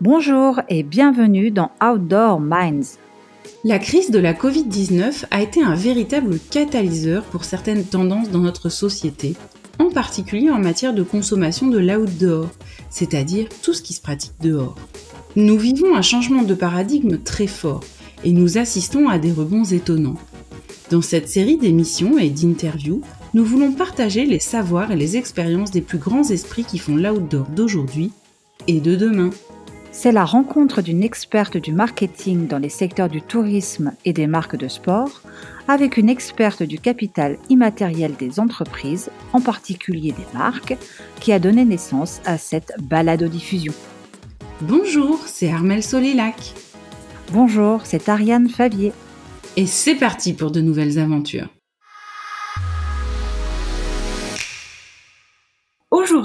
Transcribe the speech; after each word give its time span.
Bonjour 0.00 0.60
et 0.68 0.84
bienvenue 0.84 1.50
dans 1.50 1.72
Outdoor 1.82 2.38
Minds. 2.38 2.98
La 3.64 3.80
crise 3.80 4.12
de 4.12 4.20
la 4.20 4.32
Covid-19 4.32 5.24
a 5.32 5.42
été 5.42 5.60
un 5.60 5.74
véritable 5.74 6.38
catalyseur 6.52 7.24
pour 7.24 7.42
certaines 7.42 7.82
tendances 7.82 8.30
dans 8.30 8.38
notre 8.38 8.68
société, 8.68 9.34
en 9.80 9.90
particulier 9.90 10.50
en 10.50 10.60
matière 10.60 10.94
de 10.94 11.02
consommation 11.02 11.66
de 11.66 11.78
l'outdoor, 11.78 12.46
c'est-à-dire 12.90 13.48
tout 13.60 13.72
ce 13.72 13.82
qui 13.82 13.92
se 13.92 14.00
pratique 14.00 14.34
dehors. 14.40 14.76
Nous 15.34 15.58
vivons 15.58 15.96
un 15.96 16.02
changement 16.02 16.44
de 16.44 16.54
paradigme 16.54 17.18
très 17.18 17.48
fort 17.48 17.82
et 18.22 18.30
nous 18.30 18.56
assistons 18.56 19.08
à 19.08 19.18
des 19.18 19.32
rebonds 19.32 19.64
étonnants. 19.64 20.18
Dans 20.92 21.02
cette 21.02 21.28
série 21.28 21.56
d'émissions 21.56 22.18
et 22.18 22.30
d'interviews, 22.30 23.02
nous 23.34 23.44
voulons 23.44 23.72
partager 23.72 24.26
les 24.26 24.38
savoirs 24.38 24.92
et 24.92 24.96
les 24.96 25.16
expériences 25.16 25.72
des 25.72 25.82
plus 25.82 25.98
grands 25.98 26.30
esprits 26.30 26.64
qui 26.64 26.78
font 26.78 26.94
l'outdoor 26.94 27.48
d'aujourd'hui 27.48 28.12
et 28.68 28.80
de 28.80 28.94
demain. 28.94 29.30
C'est 29.90 30.12
la 30.12 30.24
rencontre 30.24 30.82
d'une 30.82 31.02
experte 31.02 31.56
du 31.56 31.72
marketing 31.72 32.46
dans 32.46 32.58
les 32.58 32.68
secteurs 32.68 33.08
du 33.08 33.22
tourisme 33.22 33.92
et 34.04 34.12
des 34.12 34.26
marques 34.26 34.56
de 34.56 34.68
sport 34.68 35.22
avec 35.66 35.96
une 35.96 36.08
experte 36.08 36.62
du 36.62 36.78
capital 36.78 37.36
immatériel 37.48 38.14
des 38.18 38.38
entreprises, 38.40 39.10
en 39.32 39.40
particulier 39.40 40.12
des 40.12 40.38
marques, 40.38 40.76
qui 41.20 41.32
a 41.32 41.38
donné 41.38 41.64
naissance 41.64 42.20
à 42.24 42.38
cette 42.38 42.72
balado-diffusion. 42.80 43.72
Bonjour, 44.62 45.20
c'est 45.26 45.50
Armel 45.50 45.82
Solélac. 45.82 46.54
Bonjour, 47.32 47.84
c'est 47.84 48.08
Ariane 48.08 48.48
Favier. 48.48 48.92
Et 49.56 49.66
c'est 49.66 49.94
parti 49.94 50.32
pour 50.32 50.50
de 50.50 50.60
nouvelles 50.60 50.98
aventures. 50.98 51.48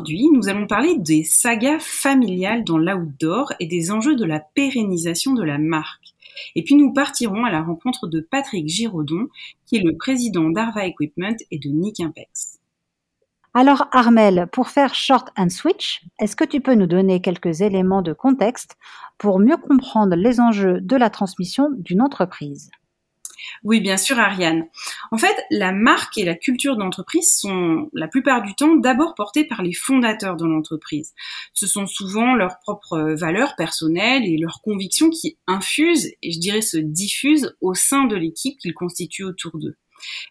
Aujourd'hui, 0.04 0.30
nous 0.34 0.50
allons 0.50 0.68
parler 0.68 0.98
des 0.98 1.24
sagas 1.24 1.80
familiales 1.80 2.66
dans 2.66 2.78
l'outdoor 2.78 3.54
et 3.62 3.68
des 3.68 3.90
enjeux 3.90 4.18
de 4.18 4.26
la 4.26 4.42
pérennisation 4.42 5.32
de 5.32 5.44
la 5.44 5.58
marque. 5.58 6.14
Et 6.56 6.64
puis 6.66 6.76
nous 6.76 6.92
partirons 6.92 7.46
à 7.46 7.52
la 7.52 7.62
rencontre 7.62 8.08
de 8.08 8.20
Patrick 8.20 8.68
Giraudon, 8.68 9.30
qui 9.66 9.78
est 9.78 9.82
le 9.82 9.96
président 9.96 10.50
d'Arva 10.50 10.86
Equipment 10.86 11.38
et 11.52 11.58
de 11.58 11.70
Nick 11.70 12.02
Impex. 12.02 12.60
Alors 13.54 13.88
Armel, 13.94 14.50
pour 14.52 14.68
faire 14.68 14.94
short 14.94 15.30
and 15.38 15.48
switch, 15.48 16.04
est-ce 16.20 16.36
que 16.36 16.44
tu 16.44 16.60
peux 16.60 16.76
nous 16.76 16.88
donner 16.88 17.22
quelques 17.22 17.62
éléments 17.62 18.02
de 18.02 18.12
contexte 18.12 18.76
pour 19.18 19.40
mieux 19.40 19.56
comprendre 19.56 20.18
les 20.18 20.42
enjeux 20.42 20.82
de 20.82 20.98
la 20.98 21.10
transmission 21.10 21.70
d'une 21.78 22.02
entreprise? 22.02 22.72
Oui, 23.64 23.82
bien 23.82 23.98
sûr, 23.98 24.20
Ariane. 24.20 24.68
En 25.12 25.18
fait, 25.18 25.36
la 25.50 25.72
marque 25.72 26.18
et 26.18 26.26
la 26.26 26.36
culture 26.36 26.78
d'entreprise 26.78 27.36
sont 27.36 27.90
la 27.94 28.08
plupart 28.08 28.42
du 28.42 28.56
temps 28.56 28.76
d'abord 28.76 29.16
portées 29.16 29.46
par 29.46 29.62
les 29.62 29.74
fondateurs 29.74 30.38
de 30.38 30.46
l'entreprise. 30.46 31.14
Ce 31.54 31.68
sont 31.68 31.88
souvent 31.88 32.36
leurs 32.36 32.60
propres 32.60 33.14
valeurs 33.14 33.56
personnelles 33.56 34.26
et 34.26 34.38
leurs 34.38 34.62
convictions 34.62 35.10
qui 35.10 35.38
infusent, 35.48 36.12
et 36.22 36.32
je 36.32 36.40
dirais 36.40 36.62
se 36.62 36.78
diffusent 36.78 37.56
au 37.62 37.74
sein 37.74 38.06
de 38.06 38.16
l'équipe 38.16 38.58
qu'ils 38.60 38.74
constituent 38.74 39.26
autour 39.26 39.58
d'eux. 39.58 39.76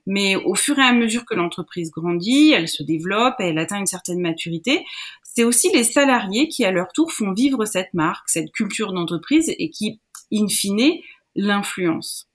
Mais 0.07 0.37
au 0.37 0.55
fur 0.55 0.79
et 0.79 0.83
à 0.83 0.93
mesure 0.93 1.25
que 1.25 1.35
l'entreprise 1.35 1.91
grandit, 1.91 2.53
elle 2.53 2.69
se 2.69 2.83
développe, 2.83 3.37
elle 3.39 3.59
atteint 3.59 3.79
une 3.79 3.87
certaine 3.87 4.21
maturité, 4.21 4.85
c'est 5.23 5.45
aussi 5.45 5.71
les 5.73 5.85
salariés 5.85 6.49
qui, 6.49 6.65
à 6.65 6.71
leur 6.71 6.93
tour, 6.93 7.11
font 7.11 7.33
vivre 7.33 7.65
cette 7.65 7.95
marque, 7.95 8.29
cette 8.29 8.53
culture 8.53 8.93
d'entreprise 8.93 9.49
et 9.49 9.71
qui, 9.71 10.01
in 10.33 10.49
fine, 10.49 11.01
l'influencent. 11.35 12.27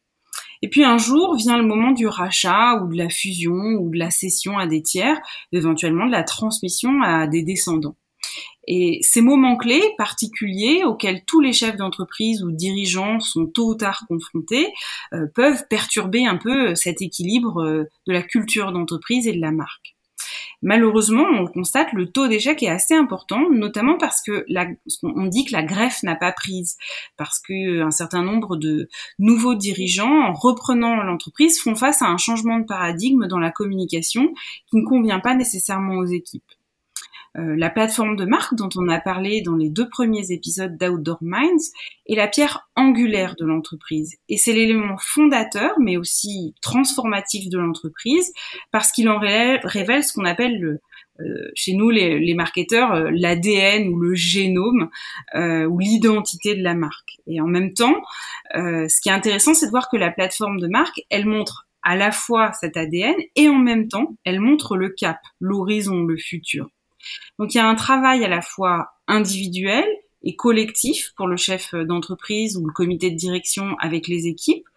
Et 0.61 0.69
puis 0.69 0.83
un 0.83 0.97
jour 0.97 1.35
vient 1.35 1.57
le 1.57 1.65
moment 1.65 1.91
du 1.91 2.07
rachat 2.07 2.81
ou 2.81 2.91
de 2.91 2.97
la 2.97 3.09
fusion 3.09 3.53
ou 3.53 3.89
de 3.89 3.97
la 3.97 4.09
cession 4.09 4.57
à 4.57 4.67
des 4.67 4.81
tiers, 4.81 5.19
éventuellement 5.51 6.07
de 6.07 6.11
la 6.11 6.23
transmission 6.23 7.01
à 7.01 7.27
des 7.27 7.43
descendants. 7.43 7.95
Et 8.67 8.99
ces 9.01 9.21
moments 9.21 9.55
clés 9.55 9.93
particuliers 9.97 10.83
auxquels 10.83 11.23
tous 11.25 11.39
les 11.39 11.53
chefs 11.53 11.77
d'entreprise 11.77 12.43
ou 12.43 12.51
dirigeants 12.51 13.21
sont 13.21 13.47
tôt 13.47 13.69
ou 13.69 13.75
tard 13.75 14.03
confrontés 14.09 14.67
euh, 15.13 15.25
peuvent 15.33 15.63
perturber 15.69 16.25
un 16.25 16.35
peu 16.35 16.75
cet 16.75 17.01
équilibre 17.01 17.63
euh, 17.63 17.83
de 18.07 18.13
la 18.13 18.21
culture 18.21 18.73
d'entreprise 18.73 19.25
et 19.27 19.33
de 19.33 19.41
la 19.41 19.51
marque. 19.51 19.96
Malheureusement, 20.63 21.25
on 21.39 21.45
constate, 21.45 21.93
le 21.93 22.09
taux 22.11 22.27
d'échec 22.27 22.63
est 22.63 22.67
assez 22.67 22.95
important, 22.95 23.49
notamment 23.51 23.97
parce 23.97 24.23
que 24.23 24.45
on 25.03 25.25
dit 25.27 25.45
que 25.45 25.53
la 25.53 25.61
greffe 25.61 26.01
n'a 26.01 26.15
pas 26.15 26.31
prise, 26.31 26.77
parce 27.15 27.39
que 27.39 27.81
un 27.81 27.91
certain 27.91 28.23
nombre 28.23 28.57
de 28.57 28.89
nouveaux 29.19 29.53
dirigeants, 29.53 30.27
en 30.27 30.33
reprenant 30.33 30.95
l'entreprise, 30.95 31.59
font 31.61 31.75
face 31.75 32.01
à 32.01 32.07
un 32.07 32.17
changement 32.17 32.59
de 32.59 32.65
paradigme 32.65 33.27
dans 33.27 33.39
la 33.39 33.51
communication 33.51 34.33
qui 34.69 34.77
ne 34.77 34.83
convient 34.85 35.19
pas 35.19 35.35
nécessairement 35.35 35.95
aux 35.97 36.05
équipes. 36.05 36.43
Euh, 37.37 37.55
la 37.55 37.69
plateforme 37.69 38.15
de 38.15 38.25
marque 38.25 38.55
dont 38.55 38.69
on 38.75 38.89
a 38.89 38.99
parlé 38.99 39.41
dans 39.41 39.55
les 39.55 39.69
deux 39.69 39.87
premiers 39.87 40.31
épisodes 40.31 40.75
d'Outdoor 40.77 41.19
Minds 41.21 41.71
est 42.07 42.15
la 42.15 42.27
pierre 42.27 42.67
angulaire 42.75 43.35
de 43.37 43.45
l'entreprise. 43.45 44.15
Et 44.27 44.37
c'est 44.37 44.53
l'élément 44.53 44.97
fondateur, 44.97 45.73
mais 45.79 45.97
aussi 45.97 46.55
transformatif 46.61 47.49
de 47.49 47.59
l'entreprise, 47.59 48.33
parce 48.71 48.91
qu'il 48.91 49.07
en 49.09 49.19
révèle, 49.19 50.03
ce 50.03 50.13
qu'on 50.13 50.25
appelle 50.25 50.59
le, 50.59 50.79
euh, 51.19 51.51
chez 51.53 51.73
nous, 51.73 51.91
les, 51.91 52.33
marketeurs, 52.33 52.93
euh, 52.93 53.09
l'ADN 53.13 53.89
ou 53.89 53.99
le 53.99 54.15
génome 54.15 54.89
ou 55.35 55.79
l'identité 55.79 56.55
de 56.55 56.63
la 56.63 56.73
marque. 56.73 57.17
Et 57.27 57.39
en 57.41 57.47
même 57.47 57.73
temps, 57.73 58.01
ce 58.53 59.01
qui 59.01 59.09
est 59.09 59.13
intéressant, 59.13 59.53
c'est 59.53 59.67
de 59.67 59.71
voir 59.71 59.89
que 59.89 59.97
la 59.97 60.11
plateforme 60.11 60.59
de 60.59 60.67
marque, 60.67 61.01
elle 61.09 61.25
montre 61.25 61.67
à 61.83 61.95
la 61.95 62.11
fois 62.11 62.51
cet 62.53 62.77
ADN 62.77 63.15
et 63.35 63.49
en 63.49 63.59
même 63.59 63.87
temps, 63.87 64.15
elle 64.25 64.39
montre 64.39 64.75
le 64.75 64.89
cap, 64.89 65.19
l'horizon, 65.39 66.03
le 66.03 66.17
futur. 66.17 66.69
Donc 67.39 67.53
il 67.53 67.57
y 67.57 67.61
a 67.61 67.67
un 67.67 67.75
travail 67.75 68.23
à 68.23 68.27
la 68.27 68.41
fois 68.41 68.91
individuel 69.07 69.85
et 70.23 70.35
collectif 70.35 71.13
pour 71.15 71.27
le 71.27 71.37
chef 71.37 71.73
d'entreprise 71.75 72.57
ou 72.57 72.65
le 72.65 72.73
comité 72.73 73.11
de 73.11 73.15
direction 73.15 73.75
avec 73.79 74.07
les 74.07 74.27
équipes 74.27 74.67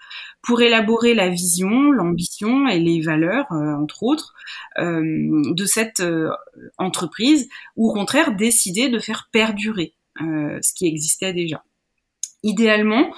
pour 0.43 0.63
élaborer 0.63 1.15
la 1.15 1.29
vision, 1.29 1.91
l'ambition 1.93 2.67
et 2.67 2.79
les 2.79 3.01
valeurs, 3.01 3.47
euh, 3.53 3.75
entre 3.75 4.03
autres, 4.03 4.35
euh, 4.79 5.03
de 5.55 5.65
cette 5.65 6.01
euh, 6.01 6.31
entreprise, 6.79 7.49
ou 7.77 7.91
au 7.91 7.95
contraire 7.95 8.35
décider 8.35 8.89
de 8.89 8.99
faire 8.99 9.29
perdurer 9.33 9.95
ce 10.19 10.75
qui 10.75 10.87
existait 10.87 11.33
déjà. 11.33 11.65
Idéalement, 12.43 13.11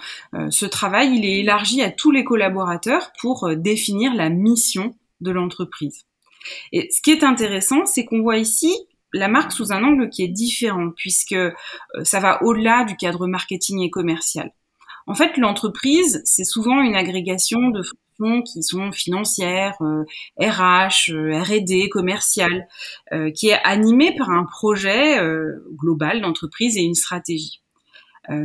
ce 0.51 0.67
travail 0.67 1.17
il 1.17 1.25
est 1.25 1.41
élargi 1.41 1.83
à 1.83 1.91
tous 1.91 2.13
les 2.13 2.23
collaborateurs 2.23 3.11
pour 3.21 3.57
définir 3.57 4.15
la 4.15 4.29
mission 4.29 4.95
de 5.21 5.33
l'entreprise. 5.33 6.05
Et 6.71 6.89
ce 6.93 7.03
qui 7.03 7.11
est 7.11 7.25
intéressant, 7.25 7.87
c'est 7.87 8.05
qu'on 8.05 8.23
voit 8.23 8.37
ici 8.37 8.73
la 9.13 9.29
marque 9.29 9.53
sous 9.53 9.73
un 9.73 9.83
angle 9.85 10.09
qui 10.09 10.23
est 10.23 10.29
différent, 10.29 10.91
puisque 10.97 11.33
euh, 11.33 11.53
ça 12.03 12.21
va 12.21 12.43
au-delà 12.43 12.85
du 12.85 12.97
cadre 12.97 13.27
marketing 13.27 13.81
et 13.81 13.91
commercial. 13.91 14.53
En 15.07 15.15
fait, 15.15 15.37
l'entreprise, 15.37 16.23
c'est 16.25 16.45
souvent 16.45 16.81
une 16.81 16.95
agrégation 16.95 17.71
de 17.71 17.83
fonctions 17.83 18.43
qui 18.43 18.63
sont 18.63 18.93
financières, 18.93 19.77
RH, 20.39 21.11
euh, 21.11 21.43
R&D, 21.43 21.89
commerciales, 21.91 22.69
euh, 23.13 23.31
qui 23.33 23.49
est 23.49 23.61
animée 23.65 24.15
par 24.17 24.31
un 24.31 24.45
projet 24.45 25.19
global 25.77 26.21
d'entreprise 26.21 26.77
et 26.77 26.83
une 26.83 26.95
stratégie. 26.95 27.61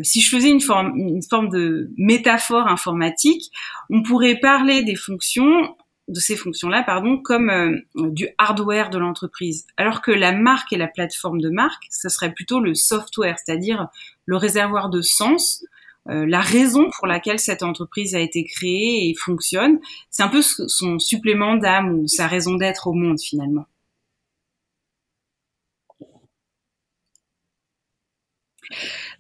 si 0.01 0.22
je 0.22 0.35
faisais 0.35 0.49
une 0.49 0.59
forme 0.59 1.49
de 1.49 1.91
métaphore 1.97 2.67
informatique, 2.67 3.51
on 3.91 4.01
pourrait 4.01 4.39
parler 4.39 4.84
des 4.84 4.95
fonctions 4.95 5.75
de 6.07 6.19
ces 6.19 6.35
fonctions-là, 6.35 6.84
pardon, 6.84 7.18
comme 7.18 7.50
euh, 7.50 7.79
du 7.95 8.29
hardware 8.38 8.90
de 8.90 8.97
l'entreprise. 8.97 9.66
Alors 9.75 10.01
que 10.01 10.12
la 10.12 10.31
marque 10.31 10.72
et 10.72 10.78
la 10.78 10.88
plateforme 10.88 11.41
de 11.41 11.50
marque, 11.50 11.84
ce 11.91 12.09
serait 12.09 12.34
plutôt 12.34 12.59
le 12.59 12.75
software, 12.75 13.38
c'est-à-dire 13.44 13.88
le 14.25 14.38
réservoir 14.38 14.90
de 14.90 15.01
sens, 15.01 15.63
euh, 16.09 16.25
la 16.25 16.40
raison 16.40 16.90
pour 16.97 17.07
laquelle 17.07 17.40
cette 17.40 17.63
entreprise 17.63 18.16
a 18.16 18.19
été 18.19 18.46
créée 18.46 19.09
et 19.09 19.16
fonctionne. 19.16 19.79
C'est 20.09 20.23
un 20.23 20.29
peu 20.29 20.41
son 20.41 21.00
supplément 21.00 21.56
d'âme 21.56 22.00
ou 22.00 22.07
sa 22.07 22.28
raison 22.28 22.56
d'être 22.56 22.88
au 22.88 22.94
monde 22.94 23.19
finalement. 23.19 23.66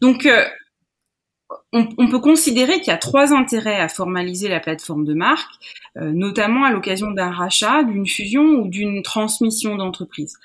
Donc, 0.01 0.25
euh, 0.25 0.45
on, 1.73 2.07
peut 2.07 2.19
considérer 2.19 2.79
qu'il 2.79 2.87
y 2.87 2.95
a 2.95 2.97
trois 2.97 3.33
intérêts 3.33 3.79
à 3.79 3.89
formaliser 3.89 4.47
la 4.47 4.59
plateforme 4.59 5.03
de 5.03 5.13
marque, 5.13 5.51
euh, 5.97 6.11
notamment 6.13 6.63
à 6.63 6.71
l'occasion 6.71 7.11
d'un 7.11 7.31
rachat, 7.31 7.83
d'une 7.83 8.07
fusion 8.07 8.43
ou 8.43 8.67
d'une 8.67 9.03
transmission 9.03 9.75
d'entreprise. 9.75 10.37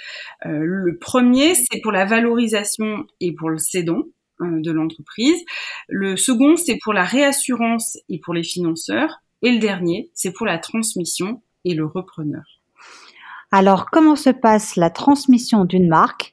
Euh, 0.47 0.59
le 0.63 0.97
premier, 0.99 1.55
c'est 1.55 1.81
pour 1.81 1.93
la 1.93 2.05
valorisation 2.05 3.07
et 3.21 3.33
pour 3.33 3.51
le 3.51 3.59
cédant 3.59 4.03
euh, 4.41 4.61
de 4.61 4.73
l'entreprise. 4.73 5.41
Le 5.89 6.17
second, 6.17 6.57
c'est 6.57 6.79
pour 6.83 6.93
la 6.93 7.05
réassurance 7.05 7.99
et 8.09 8.19
pour 8.19 8.35
les 8.35 8.45
financeurs. 8.45 9.21
Et 9.43 9.53
le 9.53 9.59
dernier, 9.59 10.11
c'est 10.15 10.33
pour 10.33 10.47
la 10.47 10.59
transmission 10.59 11.41
et 11.65 11.75
le 11.75 11.87
repreneur. 11.87 12.45
Alors, 13.53 13.91
comment 13.91 14.17
se 14.17 14.31
passe 14.31 14.77
la 14.77 14.91
transmission 14.91 15.65
d'une 15.65 15.89
marque? 15.89 16.33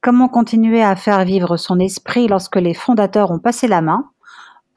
Comment 0.00 0.28
continuer 0.28 0.82
à 0.82 0.94
faire 0.94 1.24
vivre 1.24 1.56
son 1.56 1.80
esprit 1.80 2.28
lorsque 2.28 2.56
les 2.56 2.74
fondateurs 2.74 3.32
ont 3.32 3.40
passé 3.40 3.66
la 3.66 3.80
main? 3.80 4.10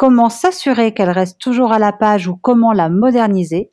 Comment 0.02 0.30
s'assurer 0.30 0.96
qu'elle 0.96 1.12
reste 1.12 1.40
toujours 1.40 1.72
à 1.72 1.78
la 1.78 1.92
page 1.92 2.28
ou 2.28 2.36
comment 2.36 2.74
la 2.74 2.90
moderniser 2.90 3.70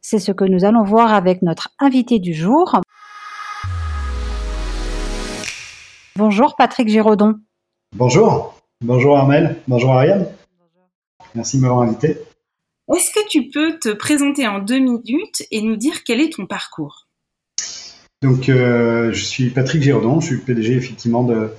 C'est 0.00 0.18
ce 0.18 0.32
que 0.32 0.42
nous 0.42 0.64
allons 0.64 0.82
voir 0.82 1.14
avec 1.14 1.40
notre 1.40 1.68
invité 1.78 2.18
du 2.18 2.34
jour. 2.34 2.80
Bonjour 6.16 6.56
Patrick 6.56 6.88
Giraudon. 6.88 7.36
Bonjour. 7.94 8.60
Bonjour 8.84 9.16
Armel, 9.16 9.62
bonjour 9.68 9.92
Ariane. 9.92 10.26
Merci 11.36 11.58
de 11.58 11.62
m'avoir 11.62 11.82
invité. 11.82 12.18
Est-ce 12.92 13.12
que 13.12 13.28
tu 13.28 13.48
peux 13.48 13.78
te 13.78 13.90
présenter 13.90 14.48
en 14.48 14.58
deux 14.58 14.80
minutes 14.80 15.44
et 15.52 15.62
nous 15.62 15.76
dire 15.76 16.02
quel 16.02 16.20
est 16.20 16.32
ton 16.34 16.46
parcours? 16.46 17.06
Donc, 18.20 18.48
euh, 18.48 19.12
je 19.12 19.24
suis 19.24 19.50
Patrick 19.50 19.80
Girardon, 19.80 20.18
je 20.18 20.26
suis 20.26 20.38
PDG 20.38 20.74
effectivement 20.74 21.22
de 21.22 21.52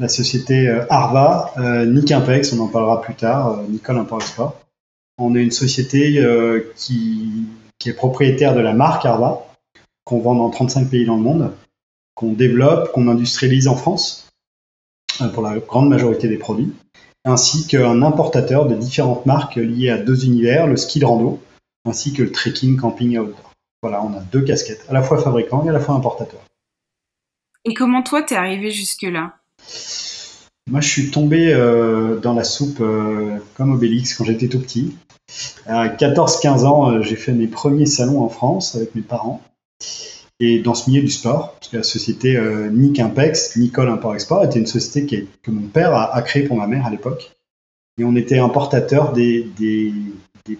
la 0.00 0.08
société 0.08 0.66
euh, 0.66 0.84
Arva, 0.88 1.52
euh, 1.58 1.84
Nick 1.84 2.10
Impex, 2.10 2.52
on 2.54 2.60
en 2.60 2.68
parlera 2.68 3.02
plus 3.02 3.14
tard, 3.14 3.58
euh, 3.58 3.66
Nicole 3.68 3.98
Import 3.98 4.22
Export. 4.22 4.58
On 5.18 5.36
est 5.36 5.42
une 5.42 5.50
société 5.50 6.18
qui, 6.76 7.46
est 7.84 7.92
propriétaire 7.92 8.54
de 8.54 8.60
la 8.60 8.72
marque 8.72 9.04
Arva, 9.04 9.46
qu'on 10.04 10.20
vend 10.20 10.34
dans 10.34 10.48
35 10.48 10.88
pays 10.88 11.04
dans 11.04 11.16
le 11.16 11.22
monde, 11.22 11.52
qu'on 12.14 12.32
développe, 12.32 12.90
qu'on 12.92 13.06
industrialise 13.06 13.68
en 13.68 13.76
France 13.76 14.30
pour 15.34 15.42
la 15.42 15.58
grande 15.58 15.90
majorité 15.90 16.26
des 16.26 16.38
produits, 16.38 16.72
ainsi 17.26 17.66
qu'un 17.66 18.00
importateur 18.00 18.64
de 18.64 18.74
différentes 18.74 19.26
marques 19.26 19.56
liées 19.56 19.90
à 19.90 19.98
deux 19.98 20.24
univers, 20.24 20.66
le 20.66 20.78
ski 20.78 21.00
de 21.00 21.04
rando, 21.04 21.38
ainsi 21.84 22.14
que 22.14 22.22
le 22.22 22.32
trekking, 22.32 22.78
camping 22.78 23.12
et 23.12 23.18
outdoor. 23.18 23.52
Voilà, 23.82 24.02
on 24.02 24.14
a 24.16 24.20
deux 24.20 24.40
casquettes, 24.40 24.86
à 24.88 24.94
la 24.94 25.02
fois 25.02 25.18
fabricant 25.22 25.66
et 25.66 25.68
à 25.68 25.72
la 25.72 25.80
fois 25.80 25.94
importateur. 25.94 26.40
Et 27.66 27.74
comment 27.74 28.02
toi 28.02 28.22
t'es 28.22 28.36
arrivé 28.36 28.70
jusque-là? 28.70 29.39
Moi, 30.70 30.80
je 30.80 30.88
suis 30.88 31.10
tombé 31.10 31.52
euh, 31.52 32.20
dans 32.20 32.32
la 32.32 32.44
soupe 32.44 32.80
euh, 32.80 33.38
comme 33.54 33.72
Obélix 33.72 34.14
quand 34.14 34.24
j'étais 34.24 34.46
tout 34.46 34.60
petit. 34.60 34.96
À 35.66 35.88
14-15 35.88 36.64
ans, 36.64 36.90
euh, 36.90 37.02
j'ai 37.02 37.16
fait 37.16 37.32
mes 37.32 37.48
premiers 37.48 37.86
salons 37.86 38.22
en 38.22 38.28
France 38.28 38.76
avec 38.76 38.94
mes 38.94 39.02
parents. 39.02 39.42
Et 40.38 40.60
dans 40.60 40.74
ce 40.74 40.88
milieu 40.88 41.02
du 41.02 41.10
sport, 41.10 41.54
parce 41.54 41.72
que 41.72 41.76
la 41.76 41.82
société 41.82 42.40
Nick 42.72 42.98
Impex, 42.98 43.56
Nicole 43.56 43.90
Import 43.90 44.14
Export, 44.14 44.42
était 44.42 44.58
une 44.58 44.66
société 44.66 45.28
que 45.42 45.50
mon 45.50 45.66
père 45.68 45.94
a, 45.94 46.22
créée 46.22 46.44
pour 46.44 46.56
ma 46.56 46.66
mère 46.66 46.86
à 46.86 46.90
l'époque. 46.90 47.32
Et 47.98 48.04
on 48.04 48.16
était 48.16 48.38
importateur 48.38 49.12
des, 49.12 49.46
des, 49.58 49.92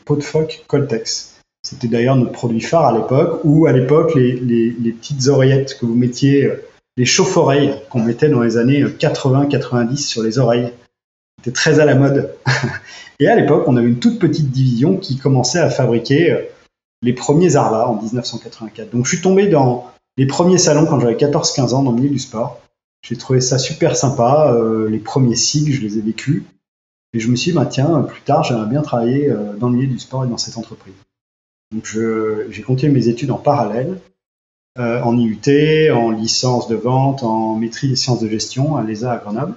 pots 0.04 0.16
de 0.16 0.22
phoque 0.22 0.64
Coltex. 0.66 1.40
C'était 1.62 1.88
d'ailleurs 1.88 2.16
notre 2.16 2.32
produit 2.32 2.60
phare 2.60 2.84
à 2.84 2.92
l'époque, 2.92 3.40
ou 3.44 3.64
à 3.64 3.72
l'époque, 3.72 4.14
les, 4.14 4.34
les, 4.34 4.92
petites 4.92 5.28
oreillettes 5.28 5.78
que 5.78 5.86
vous 5.86 5.94
mettiez, 5.94 6.52
les 7.00 7.06
chauffe-oreilles 7.06 7.76
qu'on 7.88 8.02
mettait 8.02 8.28
dans 8.28 8.42
les 8.42 8.58
années 8.58 8.84
80-90 8.84 9.96
sur 9.96 10.22
les 10.22 10.38
oreilles. 10.38 10.70
C'était 11.38 11.54
très 11.54 11.80
à 11.80 11.86
la 11.86 11.94
mode. 11.94 12.34
Et 13.20 13.26
à 13.26 13.34
l'époque, 13.34 13.64
on 13.68 13.78
avait 13.78 13.88
une 13.88 13.98
toute 13.98 14.18
petite 14.18 14.50
division 14.50 14.98
qui 14.98 15.16
commençait 15.16 15.60
à 15.60 15.70
fabriquer 15.70 16.30
euh, 16.30 16.42
les 17.00 17.14
premiers 17.14 17.56
Arva 17.56 17.88
en 17.88 17.96
1984. 17.96 18.90
Donc 18.90 19.06
je 19.06 19.14
suis 19.14 19.22
tombé 19.22 19.46
dans 19.46 19.90
les 20.18 20.26
premiers 20.26 20.58
salons 20.58 20.84
quand 20.84 21.00
j'avais 21.00 21.14
14-15 21.14 21.72
ans 21.72 21.82
dans 21.82 21.92
le 21.92 21.96
milieu 21.96 22.10
du 22.10 22.18
sport. 22.18 22.60
J'ai 23.00 23.16
trouvé 23.16 23.40
ça 23.40 23.56
super 23.56 23.96
sympa. 23.96 24.52
euh, 24.52 24.86
les 24.90 24.98
premiers 24.98 25.36
SIG, 25.36 25.72
je 25.72 25.80
les 25.80 25.96
ai 25.96 26.02
vécus. 26.02 26.42
Et 27.14 27.18
je 27.18 27.30
me 27.30 27.36
suis 27.36 27.52
dit, 27.52 27.56
bah, 27.56 27.64
tiens, 27.64 28.02
plus 28.02 28.20
tard, 28.20 28.44
j'aimerais 28.44 28.68
bien 28.68 28.82
travailler 28.82 29.30
euh, 29.30 29.54
dans 29.56 29.70
le 29.70 29.76
milieu 29.76 29.88
du 29.88 29.98
sport 29.98 30.26
et 30.26 30.28
dans 30.28 30.36
cette 30.36 30.58
entreprise. 30.58 30.92
Donc 31.72 31.96
j'ai 32.50 32.62
continué 32.62 32.92
mes 32.92 33.08
études 33.08 33.30
en 33.30 33.38
parallèle, 33.38 33.98
euh, 34.78 35.02
en 35.02 35.16
IUT, 35.18 35.90
en 35.92 36.10
licence 36.10 36.68
de 36.68 36.76
vente, 36.76 37.22
en 37.22 37.56
maîtrise 37.56 37.90
des 37.90 37.96
sciences 37.96 38.20
de 38.20 38.28
gestion 38.28 38.76
à 38.76 38.82
l'ESA 38.82 39.12
à 39.12 39.16
Grenoble. 39.18 39.54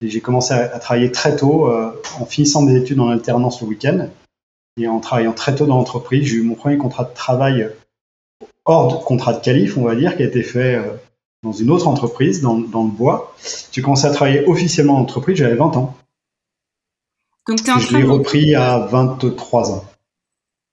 Et 0.00 0.08
j'ai 0.08 0.20
commencé 0.20 0.54
à, 0.54 0.74
à 0.74 0.78
travailler 0.78 1.12
très 1.12 1.36
tôt, 1.36 1.70
euh, 1.70 1.92
en 2.20 2.26
finissant 2.26 2.62
mes 2.62 2.76
études 2.76 3.00
en 3.00 3.08
alternance 3.08 3.60
le 3.60 3.68
week-end. 3.68 4.08
Et 4.78 4.88
en 4.88 5.00
travaillant 5.00 5.32
très 5.32 5.54
tôt 5.54 5.66
dans 5.66 5.76
l'entreprise, 5.76 6.26
j'ai 6.26 6.36
eu 6.36 6.42
mon 6.42 6.54
premier 6.54 6.76
contrat 6.76 7.04
de 7.04 7.14
travail 7.14 7.70
hors 8.66 8.98
de 8.98 9.04
contrat 9.04 9.32
de 9.32 9.40
qualif, 9.40 9.78
on 9.78 9.84
va 9.84 9.94
dire, 9.94 10.16
qui 10.16 10.22
a 10.22 10.26
été 10.26 10.42
fait 10.42 10.74
euh, 10.74 10.92
dans 11.42 11.52
une 11.52 11.70
autre 11.70 11.88
entreprise, 11.88 12.42
dans, 12.42 12.58
dans 12.58 12.84
le 12.84 12.90
bois. 12.90 13.34
J'ai 13.72 13.80
commencé 13.80 14.06
à 14.06 14.10
travailler 14.10 14.46
officiellement 14.46 14.94
dans 14.94 15.00
l'entreprise, 15.00 15.36
j'avais 15.36 15.54
20 15.54 15.76
ans. 15.76 15.96
Donc 17.48 17.62
t'es 17.62 17.70
en 17.70 17.78
je 17.78 17.96
l'ai 17.96 18.02
repris 18.02 18.54
à 18.54 18.78
23 18.78 19.72
ans. 19.72 19.84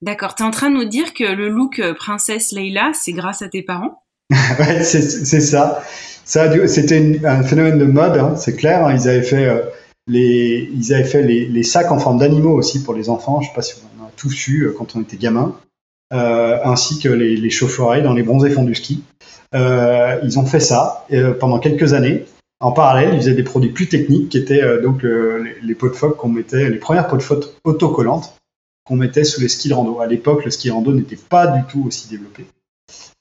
D'accord, 0.03 0.35
t'es 0.35 0.43
en 0.43 0.51
train 0.51 0.69
de 0.69 0.75
nous 0.75 0.83
dire 0.83 1.13
que 1.13 1.23
le 1.23 1.47
look 1.47 1.79
euh, 1.79 1.93
princesse 1.93 2.51
Leila, 2.51 2.91
c'est 2.93 3.13
grâce 3.13 3.41
à 3.41 3.47
tes 3.47 3.61
parents? 3.61 4.03
Ouais, 4.59 4.83
c'est 4.83 5.01
ça. 5.39 5.81
ça 6.25 6.67
C'était 6.67 7.21
un 7.25 7.41
phénomène 7.41 7.77
de 7.77 7.85
mode, 7.85 8.17
hein, 8.17 8.35
c'est 8.35 8.57
clair. 8.57 8.85
hein. 8.85 8.93
Ils 8.93 9.07
avaient 9.07 9.23
fait, 9.23 9.45
euh, 9.45 9.61
les, 10.07 10.69
ils 10.73 10.93
avaient 10.93 11.05
fait 11.05 11.23
les, 11.23 11.63
sacs 11.63 11.89
en 11.89 11.99
forme 11.99 12.19
d'animaux 12.19 12.51
aussi 12.51 12.83
pour 12.83 12.93
les 12.93 13.09
enfants. 13.09 13.39
Je 13.39 13.47
sais 13.47 13.55
pas 13.55 13.61
si 13.61 13.75
on 13.97 14.03
en 14.03 14.07
a 14.07 14.11
tous 14.17 14.49
eu 14.49 14.63
euh, 14.65 14.75
quand 14.77 14.93
on 14.97 15.01
était 15.03 15.15
gamin. 15.15 15.55
Euh, 16.11 16.59
ainsi 16.65 16.99
que 16.99 17.07
les, 17.07 17.37
les 17.37 17.49
chauffe-oreilles 17.49 18.03
dans 18.03 18.13
les 18.13 18.23
bronzés 18.23 18.49
fonds 18.49 18.65
du 18.65 18.75
ski. 18.75 19.03
Euh, 19.55 20.19
ils 20.23 20.37
ont 20.37 20.45
fait 20.45 20.59
ça 20.59 21.05
euh, 21.13 21.33
pendant 21.33 21.59
quelques 21.59 21.93
années. 21.93 22.25
En 22.59 22.73
parallèle, 22.73 23.13
ils 23.13 23.19
faisaient 23.21 23.33
des 23.35 23.43
produits 23.43 23.71
plus 23.71 23.87
techniques 23.87 24.27
qui 24.29 24.37
étaient 24.37 24.61
euh, 24.61 24.81
donc 24.81 25.05
euh, 25.05 25.41
les, 25.43 25.65
les 25.65 25.75
pots 25.75 25.87
de 25.87 25.95
phoque 25.95 26.17
qu'on 26.17 26.27
mettait, 26.27 26.69
les 26.69 26.77
premières 26.77 27.07
pots 27.07 27.15
de 27.17 27.21
phoque 27.21 27.45
autocollantes 27.63 28.35
qu'on 28.85 28.95
mettait 28.95 29.23
sous 29.23 29.39
les 29.41 29.47
skis 29.49 29.71
rando. 29.73 29.99
À 29.99 30.07
l'époque, 30.07 30.43
le 30.45 30.51
ski 30.51 30.69
rando 30.69 30.93
n'était 30.93 31.15
pas 31.17 31.47
du 31.47 31.63
tout 31.63 31.83
aussi 31.87 32.09
développé. 32.09 32.45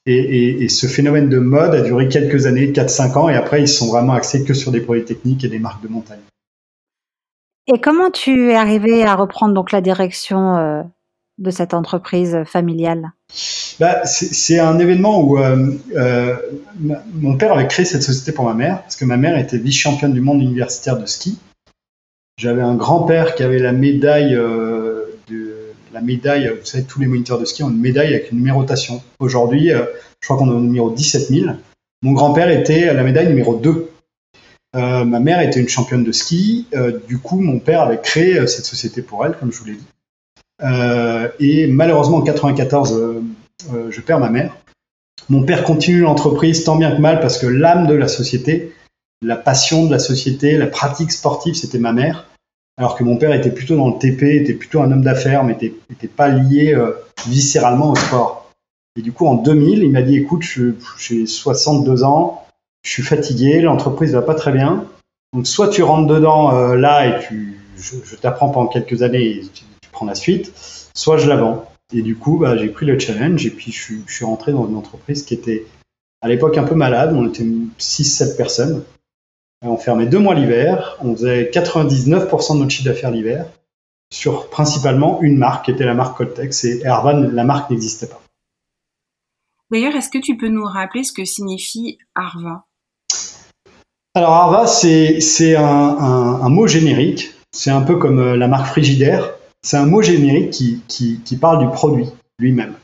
Et, 0.05 0.15
et- 0.17 0.63
et 0.63 0.69
ce 0.69 0.87
phénomène 0.87 1.29
de 1.29 1.39
mode 1.39 1.73
a 1.75 1.81
duré 1.81 2.09
quelques 2.09 2.45
années, 2.45 2.71
4-5 2.73 3.15
ans, 3.17 3.29
et 3.29 3.35
après 3.35 3.61
ils 3.61 3.67
se 3.69 3.75
sont 3.77 3.87
vraiment 3.87 4.13
axés 4.13 4.43
que 4.43 4.53
sur 4.53 4.71
des 4.71 4.81
produits 4.81 5.05
techniques 5.05 5.43
et 5.45 5.47
des 5.47 5.59
marques 5.59 5.81
de 5.81 5.87
montagne. 5.87 6.19
Et 7.67 7.79
comment 7.79 8.11
tu 8.11 8.51
es 8.51 8.55
arrivé 8.55 9.03
à 9.05 9.15
reprendre 9.15 9.53
donc 9.53 9.71
la 9.71 9.79
direction 9.79 10.57
euh, 10.57 10.81
de 11.37 11.49
cette 11.49 11.73
entreprise 11.73 12.39
familiale? 12.45 13.13
Bah, 13.79 14.05
c'est 14.05 14.59
un 14.59 14.77
événement 14.77 15.21
où 15.21 15.37
euh, 15.39 15.71
euh, 15.95 16.35
mon 17.15 17.37
père 17.37 17.53
avait 17.53 17.67
créé 17.67 17.85
cette 17.85 18.03
société 18.03 18.33
pour 18.33 18.43
ma 18.43 18.53
mère, 18.53 18.81
parce 18.81 18.97
que 18.97 19.05
ma 19.05 19.15
mère 19.17 19.37
était 19.39 19.57
vice-championne 19.57 20.13
du 20.13 20.19
monde 20.21 20.41
universitaire 20.41 20.99
de 20.99 21.05
ski. 21.05 21.39
J'avais 22.37 22.61
un 22.61 22.75
grand-père 22.75 23.35
qui 23.35 23.43
avait 23.43 23.59
la 23.59 23.71
médaille, 23.71 24.35
la 25.93 26.01
médaille, 26.01 26.47
vous 26.47 26.65
savez, 26.65 26.83
tous 26.83 26.99
les 26.99 27.07
moniteurs 27.07 27.39
de 27.39 27.45
ski 27.45 27.63
ont 27.63 27.69
une 27.69 27.79
médaille 27.79 28.13
avec 28.13 28.31
une 28.31 28.39
numérotation. 28.39 29.01
Aujourd'hui, 29.19 29.71
euh, 29.71 29.85
je 30.21 30.27
crois 30.27 30.37
qu'on 30.37 30.49
est 30.49 30.55
au 30.55 30.59
numéro 30.59 30.91
17 30.91 31.29
000. 31.29 31.51
Mon 32.01 32.11
grand-père 32.11 32.49
était 32.49 32.93
la 32.93 33.03
médaille 33.03 33.27
numéro 33.27 33.55
2. 33.55 33.89
Euh, 34.75 35.05
ma 35.05 35.19
mère 35.19 35.41
était 35.41 35.59
une 35.59 35.69
championne 35.69 36.03
de 36.03 36.11
ski. 36.11 36.67
Euh, 36.73 36.99
du 37.07 37.19
coup, 37.19 37.39
mon 37.39 37.59
père 37.59 37.81
avait 37.81 38.01
créé 38.01 38.45
cette 38.47 38.65
société 38.65 39.01
pour 39.01 39.25
elle, 39.25 39.37
comme 39.37 39.51
je 39.51 39.59
vous 39.59 39.65
l'ai 39.65 39.75
dit. 39.75 39.87
Et 41.39 41.67
malheureusement, 41.67 42.17
en 42.17 42.21
94, 42.21 42.93
euh, 42.93 43.23
euh, 43.73 43.91
je 43.91 44.01
perds 44.01 44.19
ma 44.19 44.29
mère. 44.29 44.55
Mon 45.29 45.43
père 45.43 45.63
continue 45.63 46.01
l'entreprise 46.01 46.63
tant 46.63 46.75
bien 46.75 46.95
que 46.95 47.01
mal 47.01 47.19
parce 47.19 47.37
que 47.37 47.47
l'âme 47.47 47.87
de 47.87 47.93
la 47.93 48.07
société, 48.07 48.73
la 49.21 49.35
passion 49.35 49.85
de 49.85 49.91
la 49.91 49.99
société, 49.99 50.57
la 50.57 50.67
pratique 50.67 51.11
sportive, 51.11 51.53
c'était 51.53 51.79
ma 51.79 51.93
mère. 51.93 52.27
Alors 52.77 52.95
que 52.95 53.03
mon 53.03 53.17
père 53.17 53.33
était 53.33 53.51
plutôt 53.51 53.75
dans 53.75 53.89
le 53.89 53.99
TP, 53.99 54.23
était 54.41 54.53
plutôt 54.53 54.81
un 54.81 54.91
homme 54.91 55.03
d'affaires, 55.03 55.43
mais 55.43 55.53
n'était 55.53 55.73
était 55.91 56.07
pas 56.07 56.29
lié 56.29 56.73
euh, 56.73 56.91
viscéralement 57.27 57.91
au 57.91 57.95
sport. 57.95 58.51
Et 58.97 59.01
du 59.01 59.11
coup, 59.11 59.27
en 59.27 59.35
2000, 59.35 59.83
il 59.83 59.91
m'a 59.91 60.01
dit, 60.01 60.17
écoute, 60.17 60.43
j'ai 60.99 61.25
62 61.25 62.03
ans, 62.03 62.45
je 62.83 62.91
suis 62.91 63.03
fatigué, 63.03 63.61
l'entreprise 63.61 64.13
va 64.13 64.21
pas 64.21 64.35
très 64.35 64.51
bien. 64.51 64.85
Donc, 65.33 65.47
soit 65.47 65.69
tu 65.69 65.83
rentres 65.83 66.07
dedans 66.07 66.55
euh, 66.55 66.75
là 66.75 67.07
et 67.07 67.27
tu, 67.27 67.59
je, 67.77 67.95
je 68.03 68.15
t'apprends 68.15 68.49
pendant 68.49 68.67
quelques 68.67 69.01
années 69.01 69.37
et 69.37 69.41
tu, 69.41 69.63
tu 69.81 69.89
prends 69.91 70.05
la 70.05 70.15
suite, 70.15 70.51
soit 70.93 71.17
je 71.17 71.27
la 71.27 71.37
vends. 71.37 71.65
Et 71.93 72.01
du 72.01 72.15
coup, 72.15 72.37
bah, 72.37 72.57
j'ai 72.57 72.69
pris 72.69 72.85
le 72.85 72.97
challenge 72.97 73.45
et 73.45 73.51
puis 73.51 73.71
je, 73.71 73.93
je 74.07 74.13
suis 74.13 74.25
rentré 74.25 74.51
dans 74.51 74.67
une 74.67 74.75
entreprise 74.75 75.23
qui 75.23 75.33
était 75.33 75.65
à 76.21 76.27
l'époque 76.27 76.57
un 76.57 76.63
peu 76.63 76.75
malade. 76.75 77.13
On 77.15 77.27
était 77.27 77.43
6-7 77.43 78.35
personnes. 78.35 78.83
On 79.63 79.77
fermait 79.77 80.05
deux 80.05 80.19
mois 80.19 80.35
l'hiver. 80.35 80.97
On 81.01 81.15
faisait 81.15 81.49
99% 81.51 82.53
de 82.55 82.59
notre 82.59 82.71
chiffre 82.71 82.85
d'affaires 82.89 83.11
l'hiver 83.11 83.45
sur 84.11 84.49
principalement 84.49 85.21
une 85.21 85.37
marque 85.37 85.65
qui 85.65 85.71
était 85.71 85.85
la 85.85 85.95
marque 85.95 86.17
Coltex 86.17 86.65
et 86.65 86.85
Arvan, 86.85 87.29
la 87.31 87.43
marque 87.43 87.71
n'existait 87.71 88.05
pas. 88.07 88.21
D'ailleurs, 89.71 89.95
est-ce 89.95 90.09
que 90.09 90.19
tu 90.19 90.37
peux 90.37 90.49
nous 90.49 90.65
rappeler 90.65 91.03
ce 91.03 91.11
que 91.13 91.25
signifie 91.25 91.97
Arva? 92.13 92.65
Alors 94.13 94.29
Arva, 94.33 94.67
c'est 94.67 95.55
un, 95.55 95.63
un- 95.63 96.41
un 96.41 96.49
mot 96.49 96.67
générique. 96.67 97.31
C'est 97.51 97.71
un 97.71 97.81
peu 97.81 97.97
comme 97.97 98.19
euh, 98.19 98.35
la 98.37 98.47
marque 98.47 98.67
Frigidaire. 98.67 99.33
C'est 99.63 99.77
un 99.77 99.85
mot 99.87 100.01
générique 100.03 100.51
qui, 100.51 100.83
qui, 100.87 101.21
qui 101.25 101.37
parle 101.37 101.65
du 101.65 101.71
produit 101.73 102.09
lui-même. 102.37 102.75